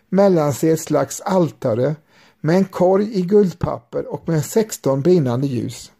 mellan 0.08 0.52
sig 0.52 0.70
ett 0.70 0.80
slags 0.80 1.20
altare 1.20 1.96
med 2.40 2.56
en 2.56 2.64
korg 2.64 3.18
i 3.18 3.22
guldpapper 3.22 4.06
och 4.06 4.28
med 4.28 4.44
16 4.44 5.00
brinnande 5.00 5.46
ljus. 5.46 5.92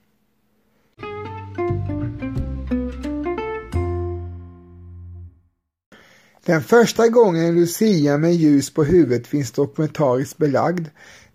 Den 6.45 6.63
första 6.63 7.09
gången 7.09 7.55
Lucia 7.55 8.19
med 8.19 8.35
ljus 8.35 8.75
på 8.75 8.85
huvudet 8.85 9.27
finns 9.27 9.53
dokumentariskt 9.53 10.39
belagd 10.39 10.87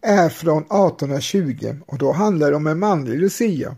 är 0.01 0.29
från 0.29 0.63
1820 0.63 1.75
och 1.85 1.97
då 1.97 2.11
handlar 2.11 2.51
det 2.51 2.57
om 2.57 2.67
en 2.67 2.79
manlig 2.79 3.19
Lucia. 3.19 3.75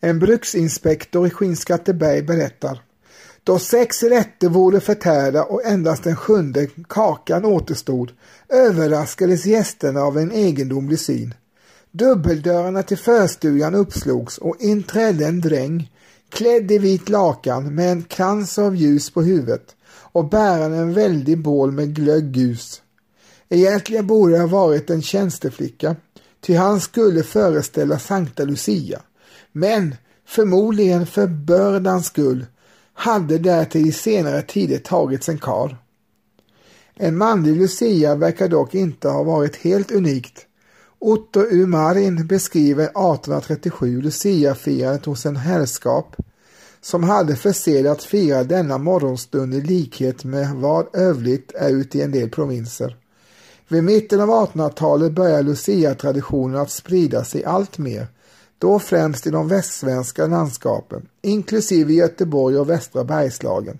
En 0.00 0.18
bruksinspektor 0.18 1.26
i 1.26 1.30
Skinnskatteberg 1.30 2.22
berättar 2.22 2.82
då 3.48 3.58
sex 3.58 4.02
rätter 4.02 4.48
vore 4.48 4.80
förtärda 4.80 5.44
och 5.44 5.64
endast 5.64 6.04
den 6.04 6.16
sjunde 6.16 6.66
kakan 6.88 7.44
återstod 7.44 8.12
överraskades 8.48 9.46
gästerna 9.46 10.00
av 10.00 10.18
en 10.18 10.32
egendomlig 10.32 11.00
syn. 11.00 11.34
Dubbeldörrarna 11.90 12.82
till 12.82 12.98
förstugan 12.98 13.74
uppslogs 13.74 14.38
och 14.38 14.56
in 14.60 14.82
trädde 14.82 15.26
en 15.26 15.40
dräng 15.40 15.92
klädd 16.28 16.72
i 16.72 16.78
vit 16.78 17.08
lakan 17.08 17.74
med 17.74 17.92
en 17.92 18.02
krans 18.02 18.58
av 18.58 18.76
ljus 18.76 19.10
på 19.10 19.22
huvudet 19.22 19.76
och 19.90 20.28
bärande 20.28 20.76
en 20.76 20.94
väldig 20.94 21.42
bål 21.42 21.72
med 21.72 21.94
glöggus. 21.94 22.82
Egentligen 23.48 24.06
borde 24.06 24.32
det 24.32 24.40
ha 24.40 24.46
varit 24.46 24.90
en 24.90 25.02
tjänsteflicka, 25.02 25.96
ty 26.40 26.54
han 26.54 26.80
skulle 26.80 27.22
föreställa 27.22 27.98
Sankta 27.98 28.44
Lucia. 28.44 29.00
Men 29.52 29.94
förmodligen 30.26 31.06
för 31.06 31.26
bördans 31.26 32.06
skull 32.06 32.46
hade 32.98 33.38
därtill 33.38 33.88
i 33.88 33.92
senare 33.92 34.42
tider 34.42 34.78
tagits 34.78 35.28
en 35.28 35.38
karl. 35.38 35.74
En 36.94 37.16
manlig 37.16 37.56
Lucia 37.56 38.14
verkar 38.14 38.48
dock 38.48 38.74
inte 38.74 39.08
ha 39.08 39.22
varit 39.22 39.56
helt 39.56 39.90
unikt. 39.90 40.46
Otto 40.98 41.40
U. 41.40 41.66
Marin 41.66 42.26
beskriver 42.26 42.84
1837 42.84 44.00
Lucia-firandet 44.02 45.04
hos 45.04 45.26
en 45.26 45.36
herrskap 45.36 46.16
som 46.80 47.04
hade 47.04 47.36
för 47.36 47.52
sed 47.52 47.86
att 47.86 48.02
fira 48.02 48.44
denna 48.44 48.78
morgonstund 48.78 49.54
i 49.54 49.60
likhet 49.60 50.24
med 50.24 50.50
vad 50.54 50.96
övligt 50.96 51.52
är 51.54 51.70
ute 51.70 51.98
i 51.98 52.02
en 52.02 52.12
del 52.12 52.30
provinser. 52.30 52.96
Vid 53.68 53.84
mitten 53.84 54.20
av 54.20 54.28
1800-talet 54.28 55.12
börjar 55.12 55.42
Lucia-traditionen 55.42 56.60
att 56.60 56.70
sprida 56.70 57.24
sig 57.24 57.44
allt 57.44 57.78
mer, 57.78 58.06
då 58.58 58.78
främst 58.78 59.26
i 59.26 59.30
de 59.30 59.48
västsvenska 59.48 60.26
landskapen, 60.26 61.08
inklusive 61.22 61.92
Göteborg 61.92 62.58
och 62.58 62.70
västra 62.70 63.04
Bergslagen. 63.04 63.78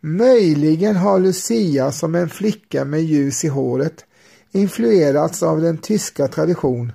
Möjligen 0.00 0.96
har 0.96 1.18
Lucia 1.18 1.92
som 1.92 2.14
en 2.14 2.28
flicka 2.28 2.84
med 2.84 3.02
ljus 3.02 3.44
i 3.44 3.48
håret 3.48 4.04
influerats 4.52 5.42
av 5.42 5.60
den 5.60 5.78
tyska 5.78 6.28
tradition 6.28 6.92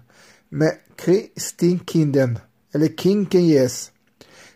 med 0.49 0.71
Christinkinden 1.05 2.39
eller 2.73 2.87
Kinkenjes. 2.87 3.91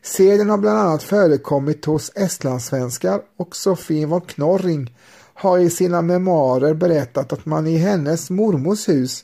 Seden 0.01 0.49
har 0.49 0.57
bland 0.57 0.79
annat 0.79 1.03
förekommit 1.03 1.85
hos 1.85 2.11
estlandssvenskar 2.15 3.21
och 3.37 3.55
Sofie 3.55 4.05
von 4.05 4.21
Knorring 4.21 4.95
har 5.33 5.59
i 5.59 5.69
sina 5.69 6.01
memoarer 6.01 6.73
berättat 6.73 7.33
att 7.33 7.45
man 7.45 7.67
i 7.67 7.77
hennes 7.77 8.29
mormors 8.29 8.89
hus 8.89 9.23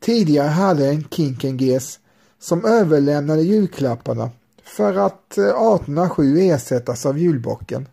tidigare 0.00 0.48
hade 0.48 0.88
en 0.88 1.04
Kinkenges 1.10 1.98
som 2.44 2.64
överlämnade 2.64 3.42
julklapparna 3.42 4.30
för 4.64 4.94
att 4.94 5.38
eh, 5.38 5.44
1807 5.44 6.38
ersättas 6.38 7.06
av 7.06 7.18
julbocken. 7.18 7.88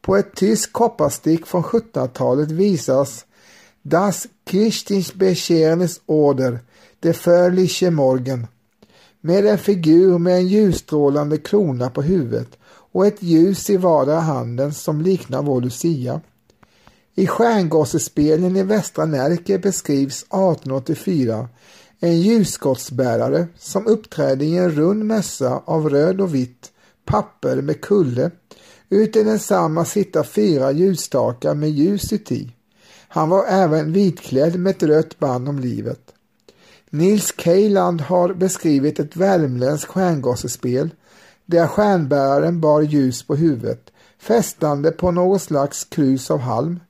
På 0.00 0.16
ett 0.16 0.34
tyskt 0.34 0.72
kopparstick 0.72 1.46
från 1.46 1.62
1700-talet 1.62 2.50
visas 2.50 3.24
Das 3.82 4.26
Christensbechernes 4.50 6.00
Order, 6.06 6.58
de 7.00 7.12
förliche 7.12 7.90
Morgen, 7.90 8.46
med 9.20 9.46
en 9.46 9.58
figur 9.58 10.18
med 10.18 10.34
en 10.34 10.48
ljusstrålande 10.48 11.38
krona 11.38 11.90
på 11.90 12.02
huvudet 12.02 12.48
och 12.64 13.06
ett 13.06 13.22
ljus 13.22 13.70
i 13.70 13.76
vardera 13.76 14.20
handen 14.20 14.74
som 14.74 15.00
liknar 15.00 15.42
vår 15.42 15.60
Lucia. 15.60 16.20
I 17.14 17.26
Stjärngossespelen 17.26 18.56
i 18.56 18.62
Västra 18.62 19.04
Närke 19.04 19.58
beskrivs 19.58 20.22
1884 20.22 21.48
en 22.04 22.20
ljusskottsbärare 22.20 23.46
som 23.58 23.86
uppträder 23.86 24.46
i 24.46 24.56
en 24.56 24.70
rund 24.70 25.04
mössa 25.04 25.62
av 25.64 25.90
röd 25.90 26.20
och 26.20 26.34
vitt 26.34 26.72
papper 27.04 27.62
med 27.62 27.80
kulle. 27.80 28.30
Ut 28.88 29.16
i 29.16 29.22
densamma 29.22 29.84
sitta 29.84 30.24
fyra 30.24 30.72
ljusstakar 30.72 31.54
med 31.54 31.70
ljus 31.70 32.12
uti. 32.12 32.52
Han 33.08 33.28
var 33.28 33.46
även 33.48 33.92
vitklädd 33.92 34.58
med 34.58 34.70
ett 34.70 34.82
rött 34.82 35.18
band 35.18 35.48
om 35.48 35.58
livet. 35.58 36.00
Nils 36.90 37.34
Kejland 37.38 38.00
har 38.00 38.34
beskrivit 38.34 39.00
ett 39.00 39.16
värmländskt 39.16 39.90
stjärngossespel 39.90 40.90
där 41.46 41.66
stjärnbäraren 41.66 42.60
bar 42.60 42.82
ljus 42.82 43.22
på 43.22 43.36
huvudet, 43.36 43.90
fästande 44.18 44.90
på 44.90 45.10
något 45.10 45.42
slags 45.42 45.84
krus 45.84 46.30
av 46.30 46.38
halm. 46.38 46.80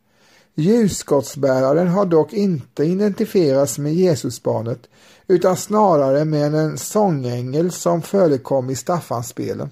Ljusskottsbäraren 0.55 1.89
har 1.89 2.07
dock 2.07 2.33
inte 2.33 2.85
identifierats 2.85 3.79
med 3.79 3.95
Jesusbarnet 3.95 4.89
utan 5.27 5.57
snarare 5.57 6.25
med 6.25 6.55
en 6.55 6.79
sångängel 6.79 7.71
som 7.71 8.03
förekom 8.03 8.71
i 8.71 8.77
Staffanspelen. 8.77 9.71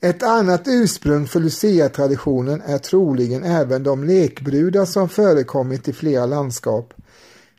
Ett 0.00 0.22
annat 0.22 0.62
ursprung 0.66 1.26
för 1.26 1.40
Lucia-traditionen 1.40 2.62
är 2.66 2.78
troligen 2.78 3.44
även 3.44 3.82
de 3.82 4.04
lekbrudar 4.04 4.84
som 4.84 5.08
förekommit 5.08 5.88
i 5.88 5.92
flera 5.92 6.26
landskap. 6.26 6.94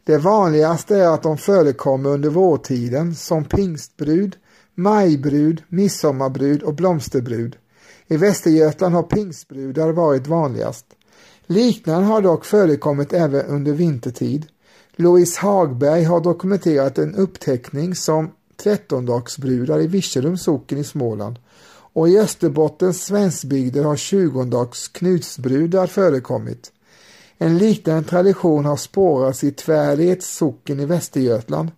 Det 0.04 0.18
vanligaste 0.18 0.98
är 0.98 1.08
att 1.08 1.24
de 1.24 1.38
förekommer 1.38 2.10
under 2.10 2.30
vårtiden 2.30 3.16
som 3.16 3.46
pingstbrud, 3.46 4.36
majbrud, 4.80 5.64
midsommarbrud 5.70 6.64
och 6.64 6.76
blomsterbrud. 6.76 7.56
I 8.08 8.18
Västergötland 8.18 8.96
har 8.96 9.04
pingstbrudar 9.04 9.92
varit 9.92 10.28
vanligast. 10.28 10.86
Liknande 11.46 12.08
har 12.08 12.22
dock 12.22 12.46
förekommit 12.46 13.14
även 13.14 13.46
under 13.46 13.72
vintertid. 13.72 14.46
Louise 14.96 15.40
Hagberg 15.42 16.04
har 16.04 16.20
dokumenterat 16.20 16.98
en 16.98 17.16
uppteckning 17.16 17.96
som 17.96 18.32
trettondagsbrudar 18.58 19.80
i 19.80 19.88
Virserums 19.88 20.44
socken 20.44 20.78
i 20.78 20.84
Småland 20.84 21.40
och 21.94 22.10
i 22.10 22.20
Österbottens 22.20 23.04
svenskbygder 23.04 23.84
har 23.84 23.96
tjugondags 23.96 24.88
knutsbrudar 24.88 25.88
förekommit. 25.88 26.72
En 27.38 27.58
liknande 27.58 28.10
tradition 28.10 28.66
har 28.66 28.78
spårats 28.78 29.44
i 29.44 29.52
Tvärreds 29.52 30.38
socken 30.38 30.80
i 30.80 30.86
Västergötland 30.86 31.72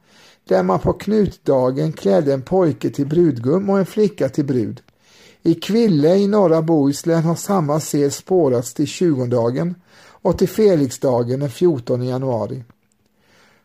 där 0.47 0.63
man 0.63 0.80
på 0.80 0.93
knutdagen 0.93 1.93
klädde 1.93 2.34
en 2.34 2.41
pojke 2.41 2.89
till 2.89 3.08
brudgum 3.08 3.69
och 3.69 3.80
en 3.80 3.86
flicka 3.86 4.30
till 4.30 4.45
brud. 4.45 4.82
I 5.43 5.54
Kville 5.54 6.15
i 6.15 6.27
norra 6.27 6.62
Bohuslän 6.62 7.23
har 7.23 7.36
samma 7.36 7.80
sed 7.80 8.13
spårats 8.13 8.73
till 8.73 8.88
tjugondagen 8.88 9.75
och 10.21 10.38
till 10.38 10.49
Felixdagen 10.49 11.39
den 11.39 11.49
14 11.49 12.04
januari. 12.04 12.63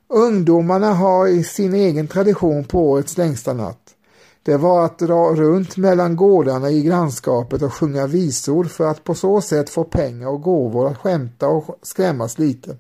Ungdomarna 0.09 0.95
har 0.95 1.27
i 1.27 1.45
sin 1.45 1.75
egen 1.75 2.09
tradition 2.09 2.65
på 2.65 2.91
årets 2.91 3.19
längsta 3.19 3.53
natt. 3.53 3.95
Det 4.43 4.57
var 4.57 4.85
att 4.85 4.99
dra 4.99 5.35
runt 5.35 5.77
mellan 5.77 6.17
gårdarna 6.17 6.71
i 6.71 6.83
grannskapet 6.83 7.63
och 7.63 7.75
sjunga 7.75 8.07
visor 8.07 8.65
för 8.65 8.87
att 8.87 9.05
på 9.05 9.15
så 9.15 9.41
sätt 9.41 9.71
få 9.71 9.85
pengar 9.85 10.29
och 10.29 10.43
gåvor 10.43 10.89
att 10.89 10.99
skämta 10.99 11.49
och 11.49 11.79
skrämmas 11.83 12.39
lite. 12.39 12.77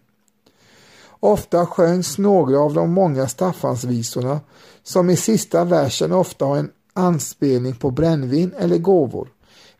Ofta 1.20 1.66
sjöngs 1.66 2.18
några 2.18 2.58
av 2.58 2.74
de 2.74 2.92
många 2.92 3.28
Staffansvisorna 3.28 4.40
som 4.82 5.10
i 5.10 5.16
sista 5.16 5.64
versen 5.64 6.12
ofta 6.12 6.44
har 6.44 6.56
en 6.56 6.70
anspelning 6.92 7.74
på 7.74 7.90
brännvin 7.90 8.54
eller 8.58 8.78
gåvor, 8.78 9.28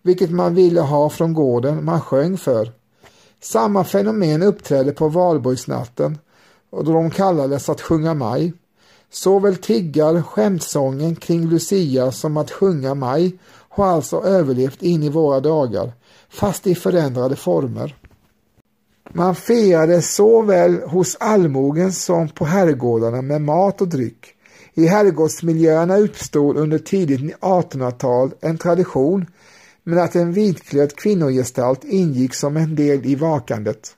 vilket 0.02 0.30
man 0.30 0.54
ville 0.54 0.80
ha 0.80 1.10
från 1.10 1.34
gården 1.34 1.84
man 1.84 2.00
sjöng 2.00 2.38
för. 2.38 2.72
Samma 3.40 3.84
fenomen 3.84 4.42
uppträdde 4.42 4.92
på 4.92 5.08
valborgsnatten 5.08 6.18
och 6.70 6.84
då 6.84 6.92
de 6.92 7.10
kallades 7.10 7.68
att 7.68 7.80
sjunga 7.80 8.14
maj. 8.14 8.52
Såväl 9.10 9.56
tiggar 9.56 10.22
skämtsången 10.22 11.16
kring 11.16 11.48
Lucia 11.48 12.12
som 12.12 12.36
att 12.36 12.50
sjunga 12.50 12.94
maj 12.94 13.38
har 13.68 13.86
alltså 13.86 14.22
överlevt 14.22 14.82
in 14.82 15.02
i 15.02 15.08
våra 15.08 15.40
dagar, 15.40 15.92
fast 16.28 16.66
i 16.66 16.74
förändrade 16.74 17.36
former. 17.36 17.96
Man 19.12 19.34
firade 19.34 20.02
såväl 20.02 20.82
hos 20.82 21.16
allmogen 21.20 21.92
som 21.92 22.28
på 22.28 22.44
herrgårdarna 22.44 23.22
med 23.22 23.42
mat 23.42 23.80
och 23.80 23.88
dryck. 23.88 24.34
I 24.74 24.86
herrgårdsmiljöerna 24.86 25.96
uppstod 25.96 26.56
under 26.56 26.78
tidigt 26.78 27.36
1800-tal 27.40 28.34
en 28.40 28.58
tradition 28.58 29.26
med 29.84 29.98
att 29.98 30.16
en 30.16 30.32
vitklädd 30.32 30.96
kvinnogestalt 30.96 31.84
ingick 31.84 32.34
som 32.34 32.56
en 32.56 32.74
del 32.74 33.06
i 33.06 33.14
vakandet. 33.14 33.96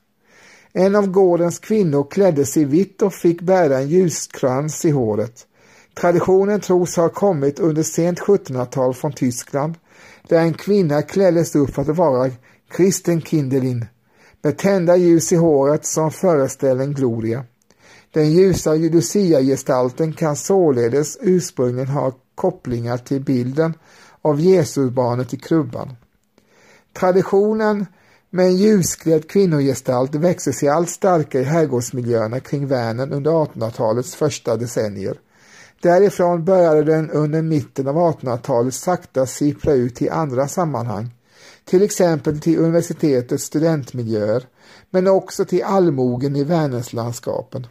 En 0.72 0.96
av 0.96 1.06
gårdens 1.06 1.58
kvinnor 1.58 2.06
klädde 2.10 2.46
sig 2.46 2.64
vitt 2.64 3.02
och 3.02 3.14
fick 3.14 3.40
bära 3.40 3.78
en 3.78 3.88
ljuskrans 3.88 4.84
i 4.84 4.90
håret. 4.90 5.46
Traditionen 5.94 6.60
tros 6.60 6.96
ha 6.96 7.08
kommit 7.08 7.58
under 7.58 7.82
sent 7.82 8.20
1700-tal 8.20 8.94
från 8.94 9.12
Tyskland, 9.12 9.74
där 10.28 10.38
en 10.38 10.54
kvinna 10.54 11.02
kläddes 11.02 11.56
upp 11.56 11.74
för 11.74 11.82
att 11.82 11.96
vara 11.96 12.30
kristen 12.70 13.22
Kindelin, 13.22 13.86
med 14.42 14.59
tända 14.59 14.96
ljus 14.96 15.33
i 15.33 15.37
håret 15.37 15.87
som 15.87 16.11
föreställer 16.11 16.85
en 16.85 16.94
gloria. 16.94 17.44
Den 18.12 18.33
ljusa 18.33 18.74
Lucia-gestalten 18.74 20.12
kan 20.12 20.37
således 20.37 21.18
ursprungligen 21.20 21.88
ha 21.88 22.12
kopplingar 22.35 22.98
till 22.98 23.20
bilden 23.20 23.74
av 24.22 24.40
Jesusbarnet 24.40 25.35
i 25.35 25.37
krubban. 25.37 25.96
Traditionen 26.92 27.87
med 28.31 28.46
en 28.46 28.57
ljusklädd 28.57 29.29
kvinnogestalt 29.29 30.14
växer 30.14 30.53
sig 30.53 30.68
allt 30.68 30.90
starkare 30.90 31.42
i 31.42 31.44
herrgårdsmiljöerna 31.44 32.40
kring 32.40 32.66
Vänern 32.66 33.12
under 33.12 33.31
1800-talets 33.31 34.14
första 34.14 34.57
decennier. 34.57 35.20
Därifrån 35.83 36.44
började 36.44 36.85
den 36.85 37.11
under 37.11 37.42
mitten 37.42 37.88
av 37.88 37.96
1800-talet 37.96 38.74
sakta 38.74 39.27
sippra 39.27 39.72
ut 39.72 40.03
i 40.03 40.09
andra 40.09 40.48
sammanhang, 40.48 41.11
till 41.68 41.83
exempel 41.83 42.40
till 42.40 42.59
universitetets 42.59 43.44
studentmiljöer, 43.44 44.46
men 44.90 45.07
också 45.07 45.44
till 45.44 45.64
allmogen 45.64 46.37
i 46.37 46.44
Vänerslandskapen. 46.44 47.66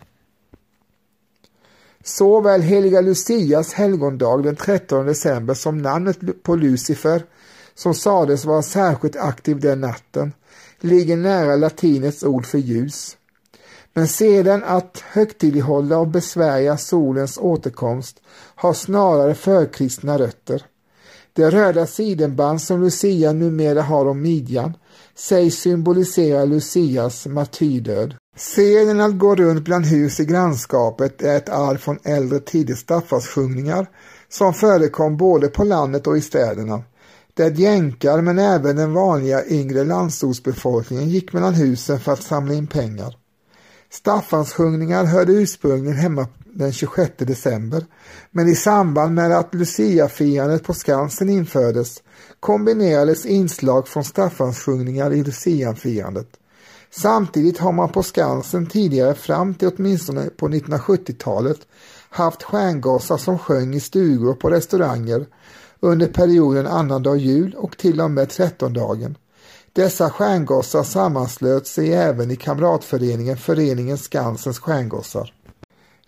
Såväl 2.03 2.61
heliga 2.61 3.01
Lucias 3.01 3.73
helgondag 3.73 4.43
den 4.43 4.55
13 4.55 5.05
december 5.05 5.53
som 5.53 5.77
namnet 5.77 6.43
på 6.43 6.55
Lucifer, 6.55 7.25
som 7.75 7.93
sades 7.93 8.45
vara 8.45 8.61
särskilt 8.61 9.15
aktiv 9.15 9.59
den 9.59 9.81
natten, 9.81 10.33
ligger 10.79 11.17
nära 11.17 11.55
latinets 11.55 12.23
ord 12.23 12.45
för 12.45 12.57
ljus. 12.57 13.17
Men 13.93 14.07
sedan 14.07 14.63
att 14.63 15.03
högtidlighålla 15.07 15.97
och 15.97 16.07
besvärja 16.07 16.77
solens 16.77 17.37
återkomst 17.37 18.21
har 18.55 18.73
snarare 18.73 19.35
förkristna 19.35 20.19
rötter. 20.19 20.65
Det 21.37 21.49
röda 21.49 21.85
sidenband 21.85 22.61
som 22.61 22.81
Lucia 22.83 23.33
numera 23.33 23.81
har 23.81 24.05
om 24.05 24.21
midjan 24.21 24.73
sägs 25.15 25.55
symbolisera 25.55 26.45
Lucias 26.45 27.25
martyrdöd. 27.25 28.15
Serien 28.37 29.01
att 29.01 29.19
gå 29.19 29.35
runt 29.35 29.65
bland 29.65 29.85
hus 29.85 30.19
i 30.19 30.25
grannskapet 30.25 31.21
är 31.21 31.37
ett 31.37 31.49
arv 31.49 31.77
från 31.77 31.99
äldre 32.03 32.39
tiders 32.39 32.79
staffarsjungningar 32.79 33.87
som 34.29 34.53
förekom 34.53 35.17
både 35.17 35.47
på 35.47 35.63
landet 35.63 36.07
och 36.07 36.17
i 36.17 36.21
städerna. 36.21 36.83
Där 37.33 37.51
jänkar 37.51 38.21
men 38.21 38.39
även 38.39 38.75
den 38.75 38.93
vanliga 38.93 39.45
yngre 39.45 39.83
landsortsbefolkningen 39.83 41.09
gick 41.09 41.33
mellan 41.33 41.53
husen 41.53 41.99
för 41.99 42.11
att 42.11 42.23
samla 42.23 42.53
in 42.53 42.67
pengar. 42.67 43.15
Staffanshungningar 43.97 45.05
hörde 45.05 45.33
ursprungligen 45.33 45.97
hemma 45.97 46.27
den 46.45 46.73
26 46.73 47.11
december 47.17 47.85
men 48.31 48.47
i 48.47 48.55
samband 48.55 49.13
med 49.13 49.31
att 49.31 49.53
Luciafirandet 49.53 50.63
på 50.63 50.73
Skansen 50.73 51.29
infördes 51.29 52.03
kombinerades 52.39 53.25
inslag 53.25 53.87
från 53.87 54.03
Staffanshungningar 54.03 55.13
i 55.13 55.23
Luciafirandet. 55.23 56.27
Samtidigt 56.91 57.57
har 57.57 57.71
man 57.71 57.89
på 57.89 58.03
Skansen 58.03 58.65
tidigare 58.65 59.13
fram 59.13 59.53
till 59.53 59.71
åtminstone 59.77 60.29
på 60.29 60.47
1970-talet 60.47 61.59
haft 62.09 62.43
stjärngossar 62.43 63.17
som 63.17 63.39
sjöng 63.39 63.73
i 63.73 63.79
stugor 63.79 64.29
och 64.29 64.39
på 64.39 64.49
restauranger 64.49 65.25
under 65.79 66.07
perioden 66.07 66.67
annandag 66.67 67.15
jul 67.15 67.55
och 67.57 67.77
till 67.77 68.01
och 68.01 68.11
med 68.11 68.29
trettondagen. 68.29 69.17
Dessa 69.77 70.09
stjärngossar 70.09 70.83
sammanslöt 70.83 71.67
sig 71.67 71.93
även 71.93 72.31
i 72.31 72.35
kamratföreningen 72.35 73.37
Föreningen 73.37 73.97
Skansens 73.97 74.59
stjärngossar. 74.59 75.33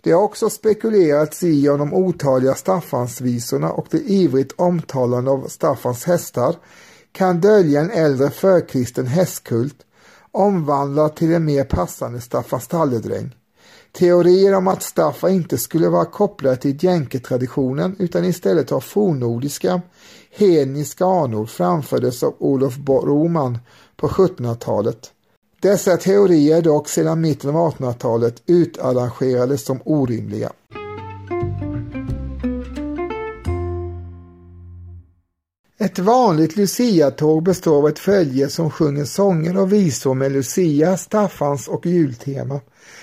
Det 0.00 0.12
har 0.12 0.22
också 0.22 0.50
spekulerats 0.50 1.42
i 1.42 1.68
om 1.68 1.78
de 1.78 1.94
otaliga 1.94 2.54
Staffansvisorna 2.54 3.72
och 3.72 3.86
det 3.90 3.98
ivrigt 3.98 4.52
omtalande 4.56 5.30
av 5.30 5.48
Staffans 5.48 6.04
hästar 6.04 6.56
kan 7.12 7.40
dölja 7.40 7.80
en 7.80 7.90
äldre 7.90 8.30
förkristen 8.30 9.06
hästkult 9.06 9.76
omvandlad 10.32 11.16
till 11.16 11.34
en 11.34 11.44
mer 11.44 11.64
passande 11.64 12.20
Staffan 12.20 12.60
stalledräng. 12.60 13.34
Teorier 13.92 14.54
om 14.54 14.68
att 14.68 14.82
Staffa 14.82 15.30
inte 15.30 15.58
skulle 15.58 15.88
vara 15.88 16.04
kopplad 16.04 16.60
till 16.60 16.84
jänketraditionen 16.84 17.96
utan 17.98 18.24
istället 18.24 18.70
ha 18.70 18.80
fornnordiska, 18.80 19.80
hedniska 20.30 21.04
anor 21.04 21.46
framfördes 21.46 22.22
av 22.22 22.34
Olof 22.38 22.76
Broman 22.76 23.58
på 23.96 24.08
1700-talet. 24.08 25.12
Dessa 25.60 25.96
teorier 25.96 26.56
är 26.56 26.62
dock 26.62 26.88
sedan 26.88 27.20
mitten 27.20 27.50
av 27.50 27.74
1800-talet 27.74 28.42
utarrangerade 28.46 29.58
som 29.58 29.80
orimliga. 29.84 30.52
Ett 35.82 35.98
vanligt 35.98 36.56
Lucia-tåg 36.56 37.42
består 37.42 37.78
av 37.78 37.88
ett 37.88 37.98
följe 37.98 38.48
som 38.48 38.70
sjunger 38.70 39.04
sånger 39.04 39.58
och 39.58 39.72
visor 39.72 40.14
med 40.14 40.32
Lucia, 40.32 40.96
Staffans 40.96 41.68
och 41.68 41.86
jultema. 41.86 42.60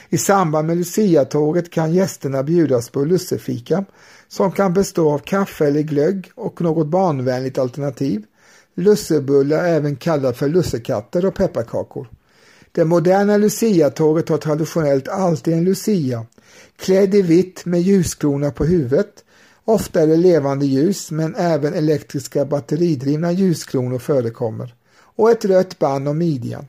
I 0.10 0.18
samband 0.18 0.68
med 0.68 0.78
Lucia-tåget 0.78 1.72
kan 1.72 1.94
gästerna 1.94 2.44
bjudas 2.44 2.90
på 2.90 3.06
lussefika 3.06 3.86
som 4.28 4.52
kan 4.52 4.74
bestå 4.74 5.12
av 5.12 5.20
kaffe 5.20 5.68
eller 5.68 5.82
glögg 5.82 6.32
och 6.36 6.62
något 6.62 6.88
barnvänligt 6.88 7.58
alternativ. 7.58 8.26
Lussebullar 8.76 9.66
även 9.66 9.96
kallat 9.96 10.38
för 10.38 10.50
lussekatter 10.50 11.26
och 11.26 11.36
pepparkakor. 11.36 12.10
Det 12.72 12.86
moderna 12.86 13.38
Lucia-tåget 13.38 14.30
har 14.30 14.38
traditionellt 14.38 15.08
alltid 15.08 15.54
en 15.54 15.64
Lucia, 15.64 16.26
klädd 16.76 17.16
i 17.16 17.22
vitt 17.22 17.66
med 17.66 17.82
ljuskrona 17.82 18.52
på 18.52 18.66
huvudet. 18.66 19.24
Ofta 19.66 20.02
är 20.02 20.08
det 20.08 20.18
levande 20.18 20.66
ljus 20.66 21.12
men 21.12 21.36
även 21.36 21.74
elektriska 21.74 22.46
batteridrivna 22.46 23.32
ljuskronor 23.32 24.00
förekommer 24.00 24.74
och 25.00 25.32
ett 25.32 25.46
rött 25.46 25.80
band 25.80 26.08
om 26.08 26.18
midjan. 26.18 26.68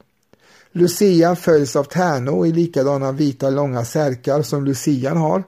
Lucian 0.73 1.37
följs 1.37 1.77
av 1.77 1.85
tärnor 1.85 2.47
i 2.47 2.53
likadana 2.53 3.13
vita 3.13 3.51
långa 3.51 3.85
särkar 3.85 4.43
som 4.43 4.65
lucian 4.65 5.17
har, 5.17 5.45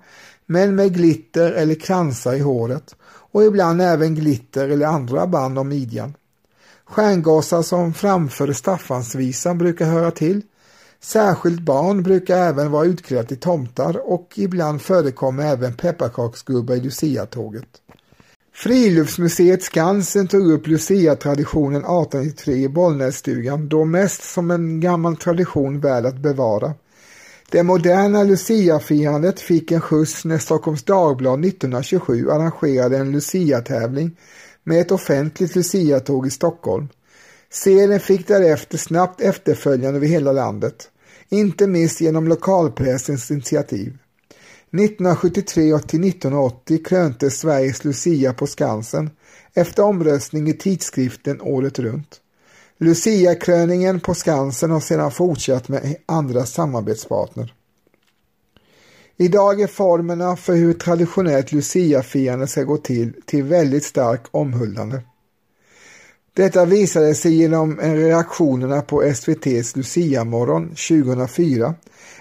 men 0.50 0.74
med 0.74 0.94
glitter 0.94 1.52
eller 1.52 1.74
kransar 1.74 2.34
i 2.34 2.38
håret 2.38 2.96
och 3.04 3.44
ibland 3.44 3.82
även 3.82 4.14
glitter 4.14 4.68
eller 4.68 4.86
andra 4.86 5.26
band 5.26 5.58
om 5.58 5.68
midjan. 5.68 6.14
Stjärngossar 6.84 7.62
som 7.62 7.94
framför 7.94 8.52
Staffansvisan 8.52 9.58
brukar 9.58 9.86
höra 9.86 10.10
till. 10.10 10.42
Särskilt 11.00 11.60
barn 11.60 12.02
brukar 12.02 12.36
även 12.36 12.70
vara 12.70 12.84
utklädda 12.84 13.28
till 13.28 13.40
tomtar 13.40 14.10
och 14.12 14.32
ibland 14.36 14.82
förekommer 14.82 15.44
även 15.52 15.74
pepparkaksgubbar 15.74 16.74
i 16.74 16.80
Lucia-tåget. 16.80 17.68
Friluftsmuseet 18.52 19.62
Skansen 19.62 20.28
tog 20.28 20.52
upp 20.52 20.66
Lucia-traditionen 20.66 21.80
1893 21.80 22.54
i 22.54 22.68
Bollnässtugan, 22.68 23.68
då 23.68 23.84
mest 23.84 24.22
som 24.22 24.50
en 24.50 24.80
gammal 24.80 25.16
tradition 25.16 25.80
värd 25.80 26.06
att 26.06 26.18
bevara. 26.18 26.74
Det 27.50 27.62
moderna 27.62 28.24
Lucia-firandet 28.24 29.40
fick 29.40 29.72
en 29.72 29.80
skjuts 29.80 30.24
när 30.24 30.38
Stockholms 30.38 30.82
Dagblad 30.82 31.44
1927 31.44 32.30
arrangerade 32.30 32.96
en 32.96 33.12
Lucia-tävling 33.12 34.16
med 34.64 34.80
ett 34.80 34.90
offentligt 34.90 35.56
Lucia-tåg 35.56 36.26
i 36.26 36.30
Stockholm. 36.30 36.88
Serien 37.52 38.00
fick 38.00 38.28
därefter 38.28 38.78
snabbt 38.78 39.20
efterföljande 39.20 39.96
över 39.96 40.06
hela 40.06 40.32
landet, 40.32 40.90
inte 41.28 41.66
minst 41.66 42.00
genom 42.00 42.28
lokalpressens 42.28 43.30
initiativ. 43.30 43.98
1973 44.72 45.78
till 45.78 46.08
1980 46.08 46.84
kröntes 46.84 47.38
Sveriges 47.38 47.84
Lucia 47.84 48.32
på 48.32 48.46
Skansen 48.46 49.10
efter 49.54 49.82
omröstning 49.82 50.48
i 50.48 50.52
tidskriften 50.52 51.40
året 51.40 51.78
runt. 51.78 52.20
Lucia-kröningen 52.82 54.00
på 54.00 54.14
Skansen 54.14 54.70
har 54.70 54.80
sedan 54.80 55.10
fortsatt 55.10 55.68
med 55.68 55.96
andra 56.06 56.46
samarbetspartner. 56.46 57.54
Idag 59.16 59.60
är 59.60 59.66
formerna 59.66 60.36
för 60.36 60.54
hur 60.54 60.72
traditionellt 60.72 61.52
Lucia-firande 61.52 62.46
ska 62.46 62.62
gå 62.62 62.76
till 62.76 63.12
till 63.26 63.44
väldigt 63.44 63.84
stark 63.84 64.20
omhuldande. 64.30 65.00
Detta 66.34 66.64
visade 66.64 67.14
sig 67.14 67.34
genom 67.34 67.80
reaktionerna 67.80 68.82
på 68.82 69.02
SVTs 69.02 69.76
Lucia-morgon 69.76 70.68
2004, 70.68 71.74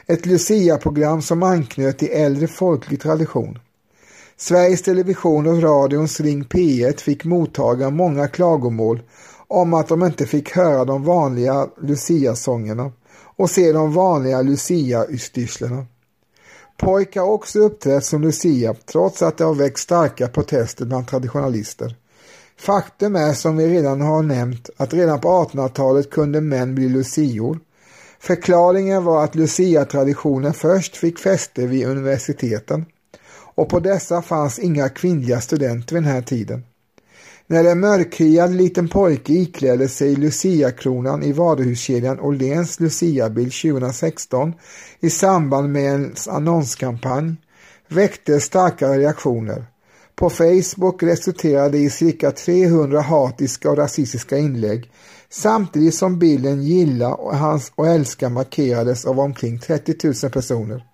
ett 0.07 0.25
Lucia-program 0.25 1.21
som 1.21 1.43
anknöt 1.43 1.97
till 1.97 2.11
äldre 2.11 2.47
folklig 2.47 3.01
tradition. 3.01 3.59
Sveriges 4.37 4.81
Television 4.81 5.47
och 5.47 5.61
radions 5.61 6.19
Ring 6.19 6.43
P1 6.43 7.01
fick 7.01 7.25
mottaga 7.25 7.89
många 7.89 8.27
klagomål 8.27 9.01
om 9.49 9.73
att 9.73 9.87
de 9.87 10.03
inte 10.03 10.25
fick 10.25 10.55
höra 10.55 10.85
de 10.85 11.03
vanliga 11.03 11.67
Lucia-sångerna 11.81 12.91
och 13.37 13.49
se 13.49 13.71
de 13.71 13.93
vanliga 13.93 14.41
Lucia-ystyrslena. 14.41 15.85
Pojkar 16.77 17.21
har 17.21 17.27
också 17.27 17.59
uppträtt 17.59 18.05
som 18.05 18.21
Lucia 18.21 18.73
trots 18.73 19.21
att 19.21 19.37
det 19.37 19.43
har 19.43 19.55
väckt 19.55 19.79
starka 19.79 20.27
protester 20.27 20.85
bland 20.85 21.07
traditionalister. 21.07 21.95
Faktum 22.57 23.15
är 23.15 23.33
som 23.33 23.57
vi 23.57 23.67
redan 23.67 24.01
har 24.01 24.23
nämnt 24.23 24.69
att 24.77 24.93
redan 24.93 25.19
på 25.19 25.27
1800-talet 25.27 26.09
kunde 26.09 26.41
män 26.41 26.75
bli 26.75 26.89
lucior. 26.89 27.59
Förklaringen 28.19 29.03
var 29.03 29.23
att 29.23 29.35
lucia-traditionen 29.35 30.53
först 30.53 30.97
fick 30.97 31.19
fäste 31.19 31.67
vid 31.67 31.87
universiteten 31.87 32.85
och 33.55 33.69
på 33.69 33.79
dessa 33.79 34.21
fanns 34.21 34.59
inga 34.59 34.89
kvinnliga 34.89 35.41
studenter 35.41 35.95
vid 35.95 36.03
den 36.03 36.13
här 36.13 36.21
tiden. 36.21 36.63
När 37.51 37.63
en 37.63 37.79
mörkhyad 37.79 38.55
liten 38.55 38.87
pojke 38.87 39.33
iklädde 39.33 39.87
sig 39.87 40.15
Lucia-kronan 40.15 41.23
i 41.23 41.31
varuhuskedjan 41.31 42.19
Åhléns 42.19 42.79
Lucia-bild 42.79 43.53
2016 43.53 44.53
i 44.99 45.09
samband 45.09 45.71
med 45.71 45.93
en 45.93 46.13
annonskampanj 46.27 47.35
väckte 47.87 48.39
starka 48.39 48.97
reaktioner. 48.97 49.65
På 50.15 50.29
Facebook 50.29 51.03
resulterade 51.03 51.77
i 51.77 51.89
cirka 51.89 52.31
300 52.31 53.01
hatiska 53.01 53.69
och 53.69 53.77
rasistiska 53.77 54.37
inlägg 54.37 54.91
samtidigt 55.29 55.95
som 55.95 56.19
bilden 56.19 56.63
gilla 56.63 57.13
och, 57.15 57.37
hans 57.37 57.71
och 57.75 57.87
älska 57.87 58.29
markerades 58.29 59.05
av 59.05 59.19
omkring 59.19 59.59
30 59.59 59.95
000 60.23 60.31
personer. 60.31 60.88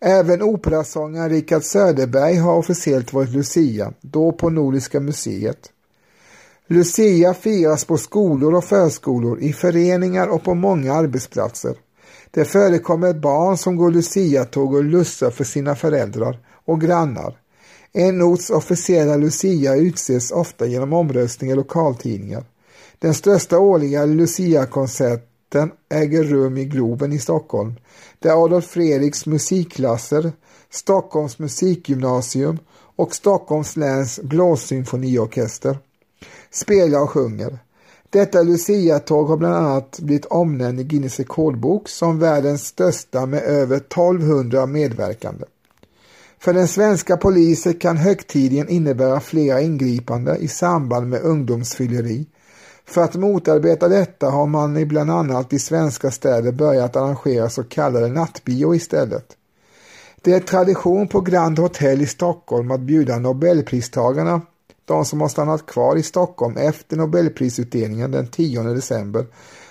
Även 0.00 0.42
operasångaren 0.42 1.30
Richard 1.30 1.62
Söderberg 1.62 2.36
har 2.36 2.54
officiellt 2.54 3.12
varit 3.12 3.30
Lucia, 3.30 3.92
då 4.00 4.32
på 4.32 4.50
Nordiska 4.50 5.00
museet. 5.00 5.72
Lucia 6.66 7.34
firas 7.34 7.84
på 7.84 7.98
skolor 7.98 8.54
och 8.54 8.64
förskolor, 8.64 9.40
i 9.40 9.52
föreningar 9.52 10.28
och 10.28 10.44
på 10.44 10.54
många 10.54 10.94
arbetsplatser. 10.94 11.76
Det 12.30 12.44
förekommer 12.44 13.14
barn 13.14 13.58
som 13.58 13.76
går 13.76 13.90
Lucia-tåg 13.90 14.74
och 14.74 14.84
lussar 14.84 15.30
för 15.30 15.44
sina 15.44 15.74
föräldrar 15.74 16.38
och 16.64 16.80
grannar. 16.80 17.36
En 17.92 18.22
orts 18.22 18.50
officiella 18.50 19.16
Lucia 19.16 19.76
utses 19.76 20.30
ofta 20.30 20.66
genom 20.66 20.92
omröstning 20.92 21.50
i 21.50 21.54
lokaltidningar. 21.54 22.44
Den 22.98 23.14
största 23.14 23.58
årliga 23.58 24.04
Lucia-konserten 24.04 25.70
äger 25.88 26.24
rum 26.24 26.56
i 26.56 26.64
Globen 26.64 27.12
i 27.12 27.18
Stockholm, 27.18 27.74
där 28.22 28.44
Adolf 28.44 28.64
Fredriks 28.66 29.26
musikklasser, 29.26 30.32
Stockholms 30.70 31.38
musikgymnasium 31.38 32.58
och 32.96 33.14
Stockholms 33.14 33.76
läns 33.76 34.20
blåssymfoniorkester 34.22 35.78
spelar 36.50 37.02
och 37.02 37.10
sjunger. 37.10 37.58
Detta 38.10 38.42
Lucia-tåg 38.42 39.28
har 39.28 39.36
bland 39.36 39.54
annat 39.54 39.98
blivit 40.00 40.26
omnämnd 40.26 40.80
i 40.80 40.84
Guinness 40.84 41.18
rekordbok 41.18 41.88
som 41.88 42.18
världens 42.18 42.66
största 42.66 43.26
med 43.26 43.42
över 43.42 43.76
1200 43.76 44.66
medverkande. 44.66 45.44
För 46.38 46.52
den 46.52 46.68
svenska 46.68 47.16
polisen 47.16 47.74
kan 47.74 47.96
högtiden 47.96 48.68
innebära 48.68 49.20
flera 49.20 49.60
ingripanden 49.60 50.36
i 50.36 50.48
samband 50.48 51.08
med 51.08 51.22
ungdomsfylleri. 51.22 52.26
För 52.90 53.00
att 53.00 53.14
motarbeta 53.14 53.88
detta 53.88 54.30
har 54.30 54.46
man 54.46 54.76
i 54.76 54.86
bland 54.86 55.10
annat 55.10 55.52
i 55.52 55.58
svenska 55.58 56.10
städer 56.10 56.52
börjat 56.52 56.96
arrangera 56.96 57.50
så 57.50 57.62
kallade 57.62 58.08
nattbio 58.08 58.74
istället. 58.74 59.36
Det 60.22 60.32
är 60.32 60.40
tradition 60.40 61.08
på 61.08 61.20
Grand 61.20 61.58
Hotel 61.58 62.02
i 62.02 62.06
Stockholm 62.06 62.70
att 62.70 62.80
bjuda 62.80 63.18
Nobelpristagarna, 63.18 64.40
de 64.84 65.04
som 65.04 65.20
har 65.20 65.28
stannat 65.28 65.66
kvar 65.66 65.96
i 65.96 66.02
Stockholm 66.02 66.56
efter 66.56 66.96
Nobelprisutdelningen 66.96 68.10
den 68.10 68.26
10 68.26 68.62
december, 68.62 69.26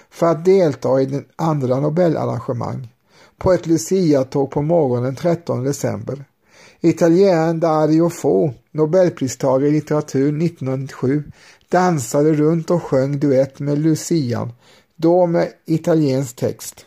för 0.09 0.25
att 0.25 0.45
delta 0.45 1.01
i 1.01 1.05
den 1.05 1.25
andra 1.35 1.79
Nobelarrangemang 1.79 2.87
på 3.37 3.53
ett 3.53 3.65
Lucia-tåg 3.67 4.51
på 4.51 4.61
morgonen 4.61 5.03
den 5.03 5.15
13 5.15 5.63
december. 5.63 6.25
Italienaren 6.81 7.59
Dario 7.59 8.09
Fo, 8.09 8.53
nobelpristagare 8.71 9.69
i 9.69 9.71
litteratur 9.71 10.27
1997, 10.27 11.23
dansade 11.69 12.33
runt 12.33 12.69
och 12.69 12.83
sjöng 12.83 13.19
duett 13.19 13.59
med 13.59 13.79
Lucian, 13.79 14.53
då 14.95 15.25
med 15.25 15.49
italiensk 15.65 16.35
text. 16.35 16.85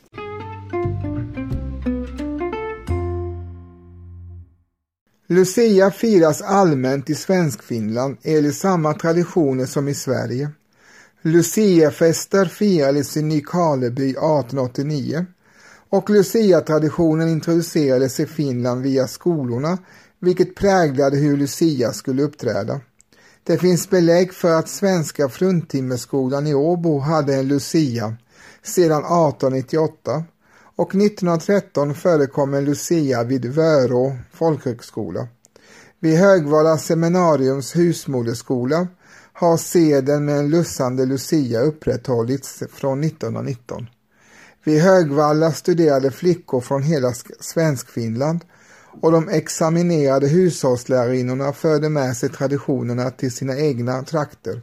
Lucia 5.27 5.91
firas 5.91 6.43
allmänt 6.43 7.11
i 7.11 7.15
Svenskfinland 7.15 8.17
enligt 8.23 8.57
samma 8.57 8.95
traditioner 8.95 9.67
som 9.67 9.89
i 9.89 9.95
Sverige. 9.95 10.51
Luciafester 11.23 12.45
firades 12.45 13.17
i 13.17 13.23
Nykarleby 13.23 14.11
1889 14.11 15.27
och 15.91 16.11
Lucia-traditionen 16.11 17.29
introducerades 17.29 18.21
i 18.21 18.27
Finland 18.27 18.83
via 18.83 19.07
skolorna 19.07 19.79
vilket 20.21 20.55
präglade 20.55 21.17
hur 21.17 21.37
Lucia 21.37 21.93
skulle 21.93 22.23
uppträda. 22.23 22.81
Det 23.45 23.59
finns 23.59 23.91
belägg 23.91 24.35
för 24.35 24.53
att 24.53 24.69
Svenska 24.69 25.29
fruntimmerskolan 25.29 26.47
i 26.47 26.55
Åbo 26.55 26.99
hade 26.99 27.35
en 27.35 27.49
Lucia 27.49 28.17
sedan 28.63 28.99
1898 28.99 30.25
och 30.77 30.95
1913 30.95 31.95
förekom 31.95 32.55
en 32.55 32.65
Lucia 32.65 33.25
vid 33.25 33.45
Vörå 33.45 34.17
folkhögskola. 34.33 35.29
Vid 36.01 36.19
Högvalla 36.19 36.79
seminariums 36.79 37.77
husmoderskola 37.77 38.87
har 39.33 39.57
seden 39.57 40.25
med 40.25 40.39
en 40.39 40.51
lussande 40.51 41.07
Lucia 41.07 41.61
upprätthållits 41.61 42.63
från 42.73 43.05
1919. 43.05 43.87
Vid 44.65 44.83
Högvalla 44.83 45.53
studerade 45.53 46.11
flickor 46.11 46.61
från 46.61 46.83
hela 46.83 47.13
Svenskfinland 47.41 48.45
och 49.01 49.13
de 49.13 49.29
examinerade 49.29 50.29
hushållslärarinnorna 50.29 51.53
förde 51.53 51.89
med 51.89 52.17
sig 52.17 52.29
traditionerna 52.29 53.11
till 53.11 53.33
sina 53.33 53.59
egna 53.59 54.03
trakter. 54.03 54.63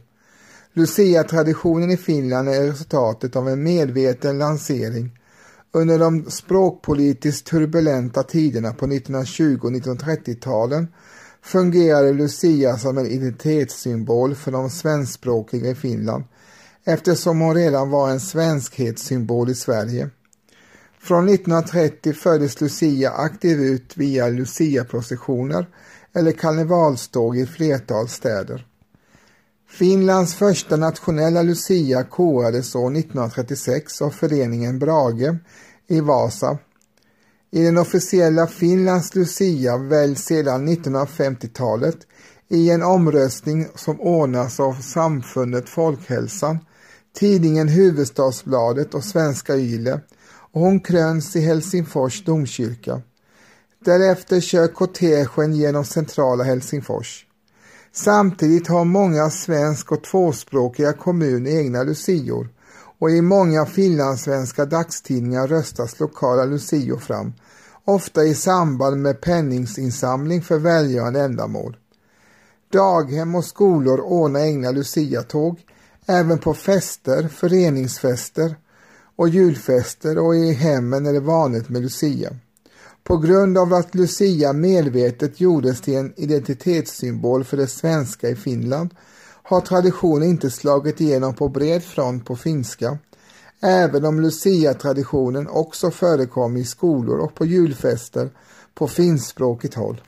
Lucia-traditionen 0.72 1.90
i 1.90 1.96
Finland 1.96 2.48
är 2.48 2.66
resultatet 2.66 3.36
av 3.36 3.48
en 3.48 3.62
medveten 3.62 4.38
lansering 4.38 5.10
under 5.72 5.98
de 5.98 6.30
språkpolitiskt 6.30 7.46
turbulenta 7.46 8.22
tiderna 8.22 8.72
på 8.72 8.86
1920 8.86 9.58
och 9.62 9.70
1930-talen 9.70 10.88
fungerade 11.42 12.12
Lucia 12.12 12.78
som 12.78 12.98
en 12.98 13.06
identitetssymbol 13.06 14.34
för 14.34 14.52
de 14.52 14.70
svenskspråkiga 14.70 15.70
i 15.70 15.74
Finland 15.74 16.24
eftersom 16.84 17.40
hon 17.40 17.54
redan 17.54 17.90
var 17.90 18.10
en 18.10 18.20
svenskhetssymbol 18.20 19.50
i 19.50 19.54
Sverige. 19.54 20.10
Från 21.02 21.28
1930 21.28 22.12
fördes 22.12 22.60
Lucia 22.60 23.10
aktivt 23.10 23.60
ut 23.60 23.96
via 23.96 24.28
Lucia-processioner 24.28 25.66
eller 26.12 26.32
karnevalståg 26.32 27.38
i 27.38 27.46
flertal 27.46 28.08
städer. 28.08 28.66
Finlands 29.68 30.34
första 30.34 30.76
nationella 30.76 31.42
Lucia 31.42 32.04
korades 32.04 32.74
år 32.74 32.96
1936 32.96 34.02
av 34.02 34.10
föreningen 34.10 34.78
Brage 34.78 35.36
i 35.88 36.00
Vasa. 36.00 36.58
I 37.50 37.62
den 37.62 37.78
officiella 37.78 38.46
Finlands 38.46 39.14
Lucia 39.14 39.76
väljs 39.76 40.24
sedan 40.24 40.68
1950-talet 40.68 41.96
i 42.48 42.70
en 42.70 42.82
omröstning 42.82 43.68
som 43.74 44.00
ordnas 44.00 44.60
av 44.60 44.74
Samfundet 44.74 45.68
Folkhälsan, 45.68 46.58
tidningen 47.18 47.68
Huvudstadsbladet 47.68 48.94
och 48.94 49.04
Svenska 49.04 49.56
Yle 49.56 50.00
och 50.52 50.60
hon 50.60 50.80
kröns 50.80 51.36
i 51.36 51.40
Helsingfors 51.40 52.24
domkyrka. 52.24 53.02
Därefter 53.84 54.40
kör 54.40 54.68
kortegen 54.68 55.54
genom 55.54 55.84
centrala 55.84 56.44
Helsingfors. 56.44 57.26
Samtidigt 57.92 58.68
har 58.68 58.84
många 58.84 59.30
svensk 59.30 59.92
och 59.92 60.04
tvåspråkiga 60.04 60.92
kommuner 60.92 61.50
egna 61.50 61.82
lucior 61.82 62.48
och 62.98 63.10
i 63.10 63.20
många 63.20 63.66
finlandssvenska 63.66 64.64
dagstidningar 64.64 65.46
röstas 65.46 66.00
lokala 66.00 66.44
lucior 66.44 66.98
fram, 66.98 67.32
ofta 67.84 68.24
i 68.24 68.34
samband 68.34 69.02
med 69.02 69.20
penningsinsamling 69.20 70.42
för 70.42 70.58
välgörande 70.58 71.20
ändamål. 71.20 71.76
Daghem 72.72 73.34
och 73.34 73.44
skolor 73.44 74.00
ordnar 74.00 74.40
egna 74.40 74.70
luciatåg, 74.70 75.60
även 76.06 76.38
på 76.38 76.54
fester, 76.54 77.28
föreningsfester 77.28 78.56
och 79.20 79.28
julfester 79.28 80.18
och 80.18 80.36
i 80.36 80.52
hemmen 80.52 81.06
är 81.06 81.12
det 81.12 81.20
vanligt 81.20 81.68
med 81.68 81.82
lucia. 81.82 82.36
På 83.04 83.16
grund 83.16 83.58
av 83.58 83.74
att 83.74 83.94
Lucia 83.94 84.52
medvetet 84.52 85.40
gjordes 85.40 85.80
till 85.80 85.94
en 85.94 86.12
identitetssymbol 86.16 87.44
för 87.44 87.56
det 87.56 87.66
svenska 87.66 88.28
i 88.28 88.36
Finland 88.36 88.94
har 89.42 89.60
traditionen 89.60 90.28
inte 90.28 90.50
slagit 90.50 91.00
igenom 91.00 91.34
på 91.34 91.48
bred 91.48 91.82
front 91.82 92.26
på 92.26 92.36
finska, 92.36 92.98
även 93.60 94.04
om 94.04 94.20
Lucia-traditionen 94.20 95.48
också 95.48 95.90
förekom 95.90 96.56
i 96.56 96.64
skolor 96.64 97.18
och 97.18 97.34
på 97.34 97.46
julfester 97.46 98.30
på 98.74 98.88
finskspråkigt 98.88 99.74
håll. 99.74 100.00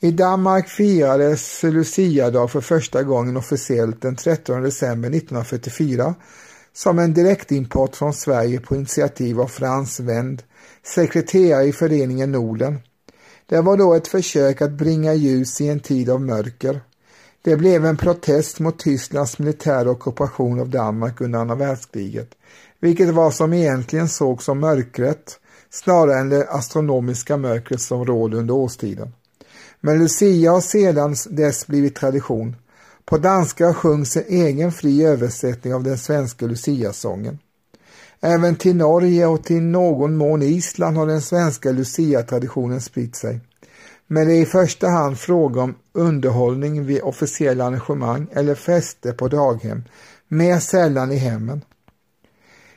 I 0.00 0.10
Danmark 0.10 0.68
firades 0.68 1.62
Lucia-dag 1.62 2.50
för 2.50 2.60
första 2.60 3.02
gången 3.02 3.36
officiellt 3.36 4.02
den 4.02 4.16
13 4.16 4.62
december 4.62 5.08
1944 5.08 6.14
som 6.74 6.98
en 6.98 7.14
direktimport 7.14 7.96
från 7.96 8.12
Sverige 8.12 8.60
på 8.60 8.76
initiativ 8.76 9.40
av 9.40 9.46
Frans 9.46 10.00
Wend 10.00 10.42
sekreterare 10.82 11.64
i 11.64 11.72
föreningen 11.72 12.32
Norden. 12.32 12.78
Det 13.46 13.60
var 13.60 13.76
då 13.76 13.94
ett 13.94 14.08
försök 14.08 14.62
att 14.62 14.72
bringa 14.72 15.14
ljus 15.14 15.60
i 15.60 15.68
en 15.68 15.80
tid 15.80 16.10
av 16.10 16.20
mörker. 16.20 16.80
Det 17.42 17.56
blev 17.56 17.86
en 17.86 17.96
protest 17.96 18.60
mot 18.60 18.78
Tysklands 18.78 19.38
militära 19.38 19.90
ockupation 19.90 20.60
av 20.60 20.68
Danmark 20.68 21.20
under 21.20 21.38
andra 21.38 21.54
världskriget, 21.54 22.28
vilket 22.80 23.14
var 23.14 23.30
som 23.30 23.52
egentligen 23.52 24.08
såg 24.08 24.42
som 24.42 24.60
mörkret 24.60 25.38
snarare 25.70 26.18
än 26.18 26.28
det 26.28 26.48
astronomiska 26.48 27.36
mörkret 27.36 27.80
som 27.80 28.04
rådde 28.04 28.36
under 28.36 28.54
årstiden. 28.54 29.12
Men 29.80 29.98
Lucia 29.98 30.50
har 30.50 30.60
sedan 30.60 31.16
dess 31.30 31.66
blivit 31.66 31.94
tradition. 31.94 32.56
På 33.04 33.18
danska 33.18 33.74
sjungs 33.74 34.16
en 34.16 34.24
egen 34.28 34.72
fri 34.72 35.04
översättning 35.04 35.74
av 35.74 35.82
den 35.82 35.98
svenska 35.98 36.46
Lucia-sången. 36.46 37.38
Även 38.20 38.56
till 38.56 38.76
Norge 38.76 39.26
och 39.26 39.44
till 39.44 39.62
någon 39.62 40.16
mån 40.16 40.42
Island 40.42 40.96
har 40.96 41.06
den 41.06 41.22
svenska 41.22 41.72
Lucia-traditionen 41.72 42.80
spritt 42.80 43.16
sig. 43.16 43.40
Men 44.06 44.26
det 44.26 44.34
är 44.34 44.42
i 44.42 44.46
första 44.46 44.88
hand 44.88 45.18
fråga 45.18 45.62
om 45.62 45.74
underhållning 45.92 46.86
vid 46.86 47.02
officiella 47.02 47.64
arrangemang 47.64 48.26
eller 48.32 48.54
fester 48.54 49.12
på 49.12 49.28
daghem, 49.28 49.84
mer 50.28 50.58
sällan 50.58 51.12
i 51.12 51.16
hemmen. 51.16 51.64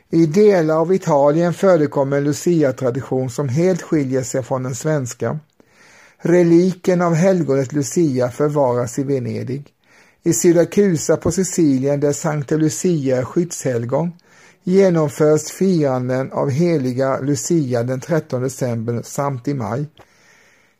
I 0.09 0.25
delar 0.25 0.75
av 0.75 0.93
Italien 0.93 1.53
förekommer 1.53 2.17
en 2.17 2.23
Lucia-tradition 2.23 3.29
som 3.29 3.49
helt 3.49 3.81
skiljer 3.81 4.23
sig 4.23 4.43
från 4.43 4.63
den 4.63 4.75
svenska. 4.75 5.39
Reliken 6.17 7.01
av 7.01 7.13
helgonet 7.13 7.73
Lucia 7.73 8.31
förvaras 8.31 8.99
i 8.99 9.03
Venedig. 9.03 9.74
I 10.27 10.33
Syrakusa 10.33 11.17
på 11.17 11.31
Sicilien 11.31 11.99
där 11.99 12.13
Sankta 12.13 12.55
Lucia 12.55 13.17
är 13.17 13.23
skyddshelgon 13.23 14.11
genomförs 14.63 15.51
firanden 15.51 16.31
av 16.31 16.49
heliga 16.49 17.19
Lucia 17.19 17.83
den 17.83 17.99
13 17.99 18.41
december 18.41 19.01
samt 19.03 19.47
i 19.47 19.53
maj. 19.53 19.85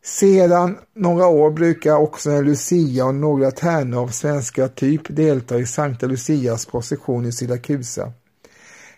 Sedan 0.03 0.77
några 0.95 1.27
år 1.27 1.51
brukar 1.51 1.95
också 1.95 2.31
en 2.31 2.45
Lucia 2.45 3.05
och 3.05 3.15
några 3.15 3.51
tärnor 3.51 4.01
av 4.01 4.07
svenska 4.07 4.67
typ 4.67 5.01
delta 5.15 5.57
i 5.57 5.65
Sankta 5.65 6.05
Lucias 6.05 6.65
procession 6.65 7.25
i 7.25 7.31
Syrakusa. 7.31 8.11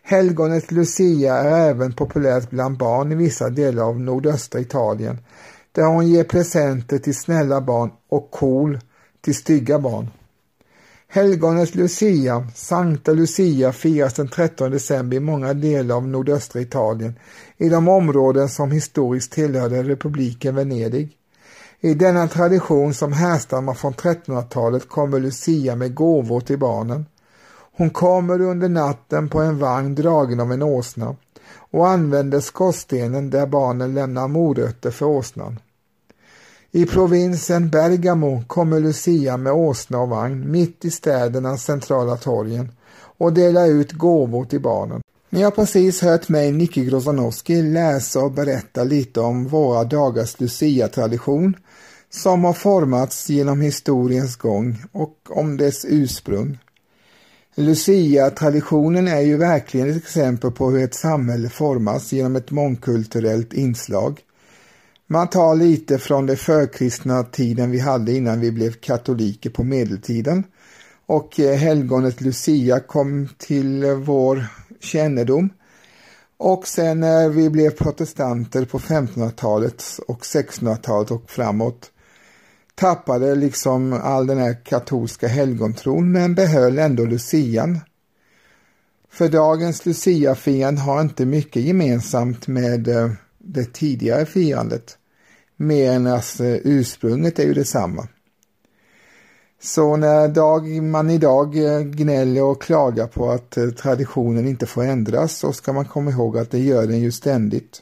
Helgonet 0.03 0.71
Lucia 0.71 1.35
är 1.35 1.69
även 1.69 1.93
populärt 1.93 2.49
bland 2.49 2.77
barn 2.77 3.11
i 3.11 3.15
vissa 3.15 3.49
delar 3.49 3.83
av 3.83 3.99
nordöstra 3.99 4.61
Italien, 4.61 5.17
där 5.71 5.83
hon 5.83 6.07
ger 6.07 6.23
presenter 6.23 6.97
till 6.97 7.15
snälla 7.15 7.61
barn 7.61 7.89
och 8.09 8.31
kol 8.31 8.79
till 9.21 9.35
stygga 9.35 9.79
barn. 9.79 10.07
Helgonet 11.09 11.75
Lucia, 11.75 12.47
Sankta 12.55 13.11
Lucia, 13.11 13.71
firas 13.71 14.13
den 14.13 14.27
13 14.27 14.71
december 14.71 15.17
i 15.17 15.19
många 15.19 15.53
delar 15.53 15.95
av 15.95 16.07
nordöstra 16.07 16.61
Italien, 16.61 17.19
i 17.57 17.69
de 17.69 17.87
områden 17.87 18.49
som 18.49 18.71
historiskt 18.71 19.31
tillhörde 19.31 19.83
republiken 19.83 20.55
Venedig. 20.55 21.17
I 21.79 21.93
denna 21.93 22.27
tradition 22.27 22.93
som 22.93 23.13
härstammar 23.13 23.73
från 23.73 23.93
1300-talet 23.93 24.89
kommer 24.89 25.19
Lucia 25.19 25.75
med 25.75 25.95
gåvor 25.95 26.41
till 26.41 26.59
barnen. 26.59 27.05
Hon 27.77 27.89
kommer 27.89 28.41
under 28.41 28.69
natten 28.69 29.29
på 29.29 29.39
en 29.41 29.59
vagn 29.59 29.95
dragen 29.95 30.39
av 30.39 30.51
en 30.51 30.63
åsna 30.63 31.15
och 31.71 31.87
använder 31.87 32.39
skorstenen 32.39 33.29
där 33.29 33.47
barnen 33.47 33.93
lämnar 33.93 34.27
morötter 34.27 34.91
för 34.91 35.05
åsnan. 35.05 35.59
I 36.71 36.85
provinsen 36.85 37.69
Bergamo 37.69 38.43
kommer 38.47 38.79
Lucia 38.79 39.37
med 39.37 39.53
åsna 39.53 39.99
och 39.99 40.09
vagn 40.09 40.51
mitt 40.51 40.85
i 40.85 40.91
städernas 40.91 41.63
centrala 41.63 42.17
torgen 42.17 42.71
och 43.17 43.33
delar 43.33 43.67
ut 43.67 43.91
gåvor 43.91 44.45
till 44.45 44.61
barnen. 44.61 45.01
Ni 45.29 45.43
har 45.43 45.51
precis 45.51 46.01
hört 46.01 46.29
mig, 46.29 46.51
Nicky 46.51 46.85
Grozanowski, 46.85 47.61
läsa 47.61 48.19
och 48.19 48.31
berätta 48.31 48.83
lite 48.83 49.19
om 49.19 49.47
våra 49.47 49.83
dagars 49.83 50.39
Lucia-tradition 50.39 51.53
som 52.09 52.43
har 52.43 52.53
formats 52.53 53.29
genom 53.29 53.61
historiens 53.61 54.35
gång 54.35 54.83
och 54.91 55.17
om 55.29 55.57
dess 55.57 55.85
ursprung. 55.89 56.57
Lucia-traditionen 57.55 59.07
är 59.07 59.21
ju 59.21 59.37
verkligen 59.37 59.89
ett 59.89 59.97
exempel 59.97 60.51
på 60.51 60.69
hur 60.69 60.83
ett 60.83 60.95
samhälle 60.95 61.49
formas 61.49 62.11
genom 62.11 62.35
ett 62.35 62.51
mångkulturellt 62.51 63.53
inslag. 63.53 64.21
Man 65.09 65.27
tar 65.27 65.55
lite 65.55 65.97
från 65.97 66.25
den 66.25 66.37
förkristna 66.37 67.23
tiden 67.23 67.71
vi 67.71 67.79
hade 67.79 68.13
innan 68.13 68.39
vi 68.39 68.51
blev 68.51 68.71
katoliker 68.71 69.49
på 69.49 69.63
medeltiden 69.63 70.43
och 71.05 71.39
eh, 71.39 71.55
helgonet 71.55 72.21
Lucia 72.21 72.79
kom 72.79 73.29
till 73.37 73.85
vår 73.85 74.45
kännedom. 74.79 75.49
Och 76.37 76.67
sen 76.67 76.99
när 76.99 77.29
vi 77.29 77.49
blev 77.49 77.69
protestanter 77.69 78.65
på 78.65 78.79
1500-talet 78.79 79.83
och 80.07 80.21
1600-talet 80.21 81.11
och 81.11 81.29
framåt 81.29 81.91
tappade 82.75 83.35
liksom 83.35 83.93
all 83.93 84.27
den 84.27 84.37
här 84.37 84.65
katolska 84.65 85.27
helgontron 85.27 86.11
men 86.11 86.35
behöll 86.35 86.79
ändå 86.79 87.05
lucian. 87.05 87.79
För 89.09 89.29
dagens 89.29 89.85
luciafirande 89.85 90.81
har 90.81 91.01
inte 91.01 91.25
mycket 91.25 91.61
gemensamt 91.61 92.47
med 92.47 92.87
eh, 92.87 93.11
det 93.47 93.73
tidigare 93.73 94.25
firandet. 94.25 94.97
Mer 95.55 95.91
än 95.91 96.07
att 96.07 96.35
ursprunget 96.63 97.39
är 97.39 97.43
ju 97.43 97.53
detsamma. 97.53 98.07
Så 99.61 99.95
när 99.95 100.27
dag, 100.27 100.83
man 100.83 101.09
idag 101.09 101.57
eh, 101.57 101.81
gnäller 101.81 102.43
och 102.43 102.61
klagar 102.61 103.07
på 103.07 103.31
att 103.31 103.57
eh, 103.57 103.69
traditionen 103.69 104.47
inte 104.47 104.65
får 104.65 104.83
ändras 104.83 105.37
så 105.37 105.53
ska 105.53 105.73
man 105.73 105.85
komma 105.85 106.11
ihåg 106.11 106.37
att 106.37 106.51
det 106.51 106.59
gör 106.59 106.87
den 106.87 106.99
ju 106.99 107.11
ständigt. 107.11 107.81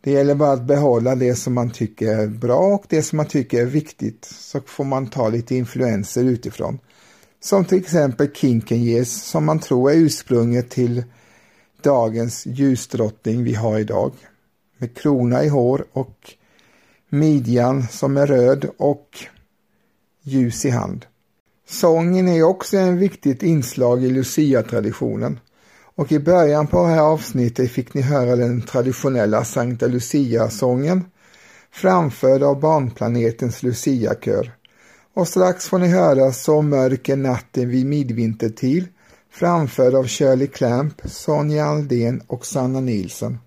Det 0.00 0.10
gäller 0.10 0.34
bara 0.34 0.52
att 0.52 0.66
behålla 0.66 1.14
det 1.14 1.34
som 1.34 1.54
man 1.54 1.70
tycker 1.70 2.18
är 2.18 2.26
bra 2.26 2.58
och 2.58 2.84
det 2.88 3.02
som 3.02 3.16
man 3.16 3.26
tycker 3.26 3.60
är 3.60 3.66
viktigt 3.66 4.24
så 4.24 4.60
får 4.60 4.84
man 4.84 5.06
ta 5.06 5.28
lite 5.28 5.56
influenser 5.56 6.24
utifrån. 6.24 6.78
Som 7.40 7.64
till 7.64 7.78
exempel 7.78 8.32
Kinkenjes 8.34 9.22
som 9.22 9.44
man 9.44 9.58
tror 9.58 9.90
är 9.90 9.94
ursprunget 9.94 10.70
till 10.70 11.04
dagens 11.82 12.46
ljusdrottning 12.46 13.44
vi 13.44 13.54
har 13.54 13.78
idag. 13.78 14.12
Med 14.84 14.94
krona 14.94 15.44
i 15.44 15.48
hår 15.48 15.84
och 15.92 16.34
midjan 17.08 17.88
som 17.88 18.16
är 18.16 18.26
röd 18.26 18.70
och 18.76 19.18
ljus 20.22 20.64
i 20.64 20.70
hand. 20.70 21.06
Sången 21.68 22.28
är 22.28 22.42
också 22.42 22.76
ett 22.76 22.94
viktigt 22.94 23.42
inslag 23.42 24.04
i 24.04 24.10
Lucia-traditionen. 24.10 25.40
Och 25.94 26.12
i 26.12 26.18
början 26.18 26.66
på 26.66 26.82
det 26.82 26.88
här 26.88 27.00
avsnittet 27.00 27.70
fick 27.70 27.94
ni 27.94 28.00
höra 28.00 28.36
den 28.36 28.62
traditionella 28.62 29.44
Sankta 29.44 29.86
Lucia-sången 29.86 31.04
framförd 31.70 32.42
av 32.42 32.60
Barnplanetens 32.60 33.62
Lucia-kör. 33.62 34.52
Och 35.14 35.28
strax 35.28 35.68
får 35.68 35.78
ni 35.78 35.88
höra 35.88 36.32
Så 36.32 36.62
mörker 36.62 37.16
natten 37.16 37.68
vid 37.68 37.86
midvintertid 37.86 38.88
framförd 39.30 39.94
av 39.94 40.06
Shirley 40.06 40.46
Clamp, 40.46 41.00
Sonja 41.04 41.64
Aldén 41.64 42.22
och 42.26 42.46
Sanna 42.46 42.80
Nilsson. 42.80 43.38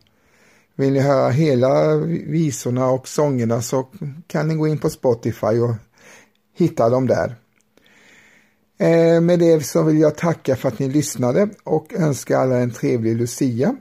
Vill 0.80 0.94
ni 0.94 1.00
höra 1.00 1.30
hela 1.30 1.96
visorna 2.28 2.90
och 2.90 3.08
sångerna 3.08 3.62
så 3.62 3.88
kan 4.28 4.48
ni 4.48 4.56
gå 4.56 4.68
in 4.68 4.78
på 4.78 4.90
Spotify 4.90 5.60
och 5.60 5.76
hitta 6.54 6.90
dem 6.90 7.08
där. 7.08 7.36
Eh, 8.80 9.22
med 9.22 9.40
det 9.40 9.66
så 9.66 9.84
vill 9.84 10.00
jag 10.00 10.18
tacka 10.18 10.56
för 10.56 10.68
att 10.68 10.80
ni 10.80 10.90
lyssnade 10.90 11.50
och 11.64 11.94
önska 11.94 12.38
alla 12.38 12.58
en 12.58 12.72
trevlig 12.72 13.18
Lucia. 13.18 13.76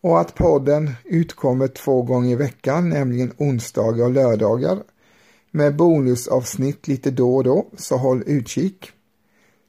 Och 0.00 0.20
att 0.20 0.34
podden 0.34 0.90
utkommer 1.04 1.68
två 1.68 2.02
gånger 2.02 2.30
i 2.32 2.36
veckan, 2.36 2.88
nämligen 2.88 3.32
onsdagar 3.36 4.04
och 4.04 4.12
lördagar. 4.12 4.82
Med 5.50 5.76
bonusavsnitt 5.76 6.88
lite 6.88 7.10
då 7.10 7.36
och 7.36 7.44
då, 7.44 7.66
så 7.76 7.96
håll 7.96 8.22
utkik. 8.26 8.92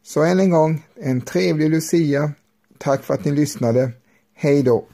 Så 0.03 0.23
än 0.23 0.39
en 0.39 0.49
gång, 0.49 0.85
en 0.95 1.21
trevlig 1.21 1.69
Lucia. 1.69 2.31
Tack 2.77 3.03
för 3.03 3.13
att 3.13 3.25
ni 3.25 3.31
lyssnade. 3.31 3.91
Hej 4.33 4.63
då! 4.63 4.85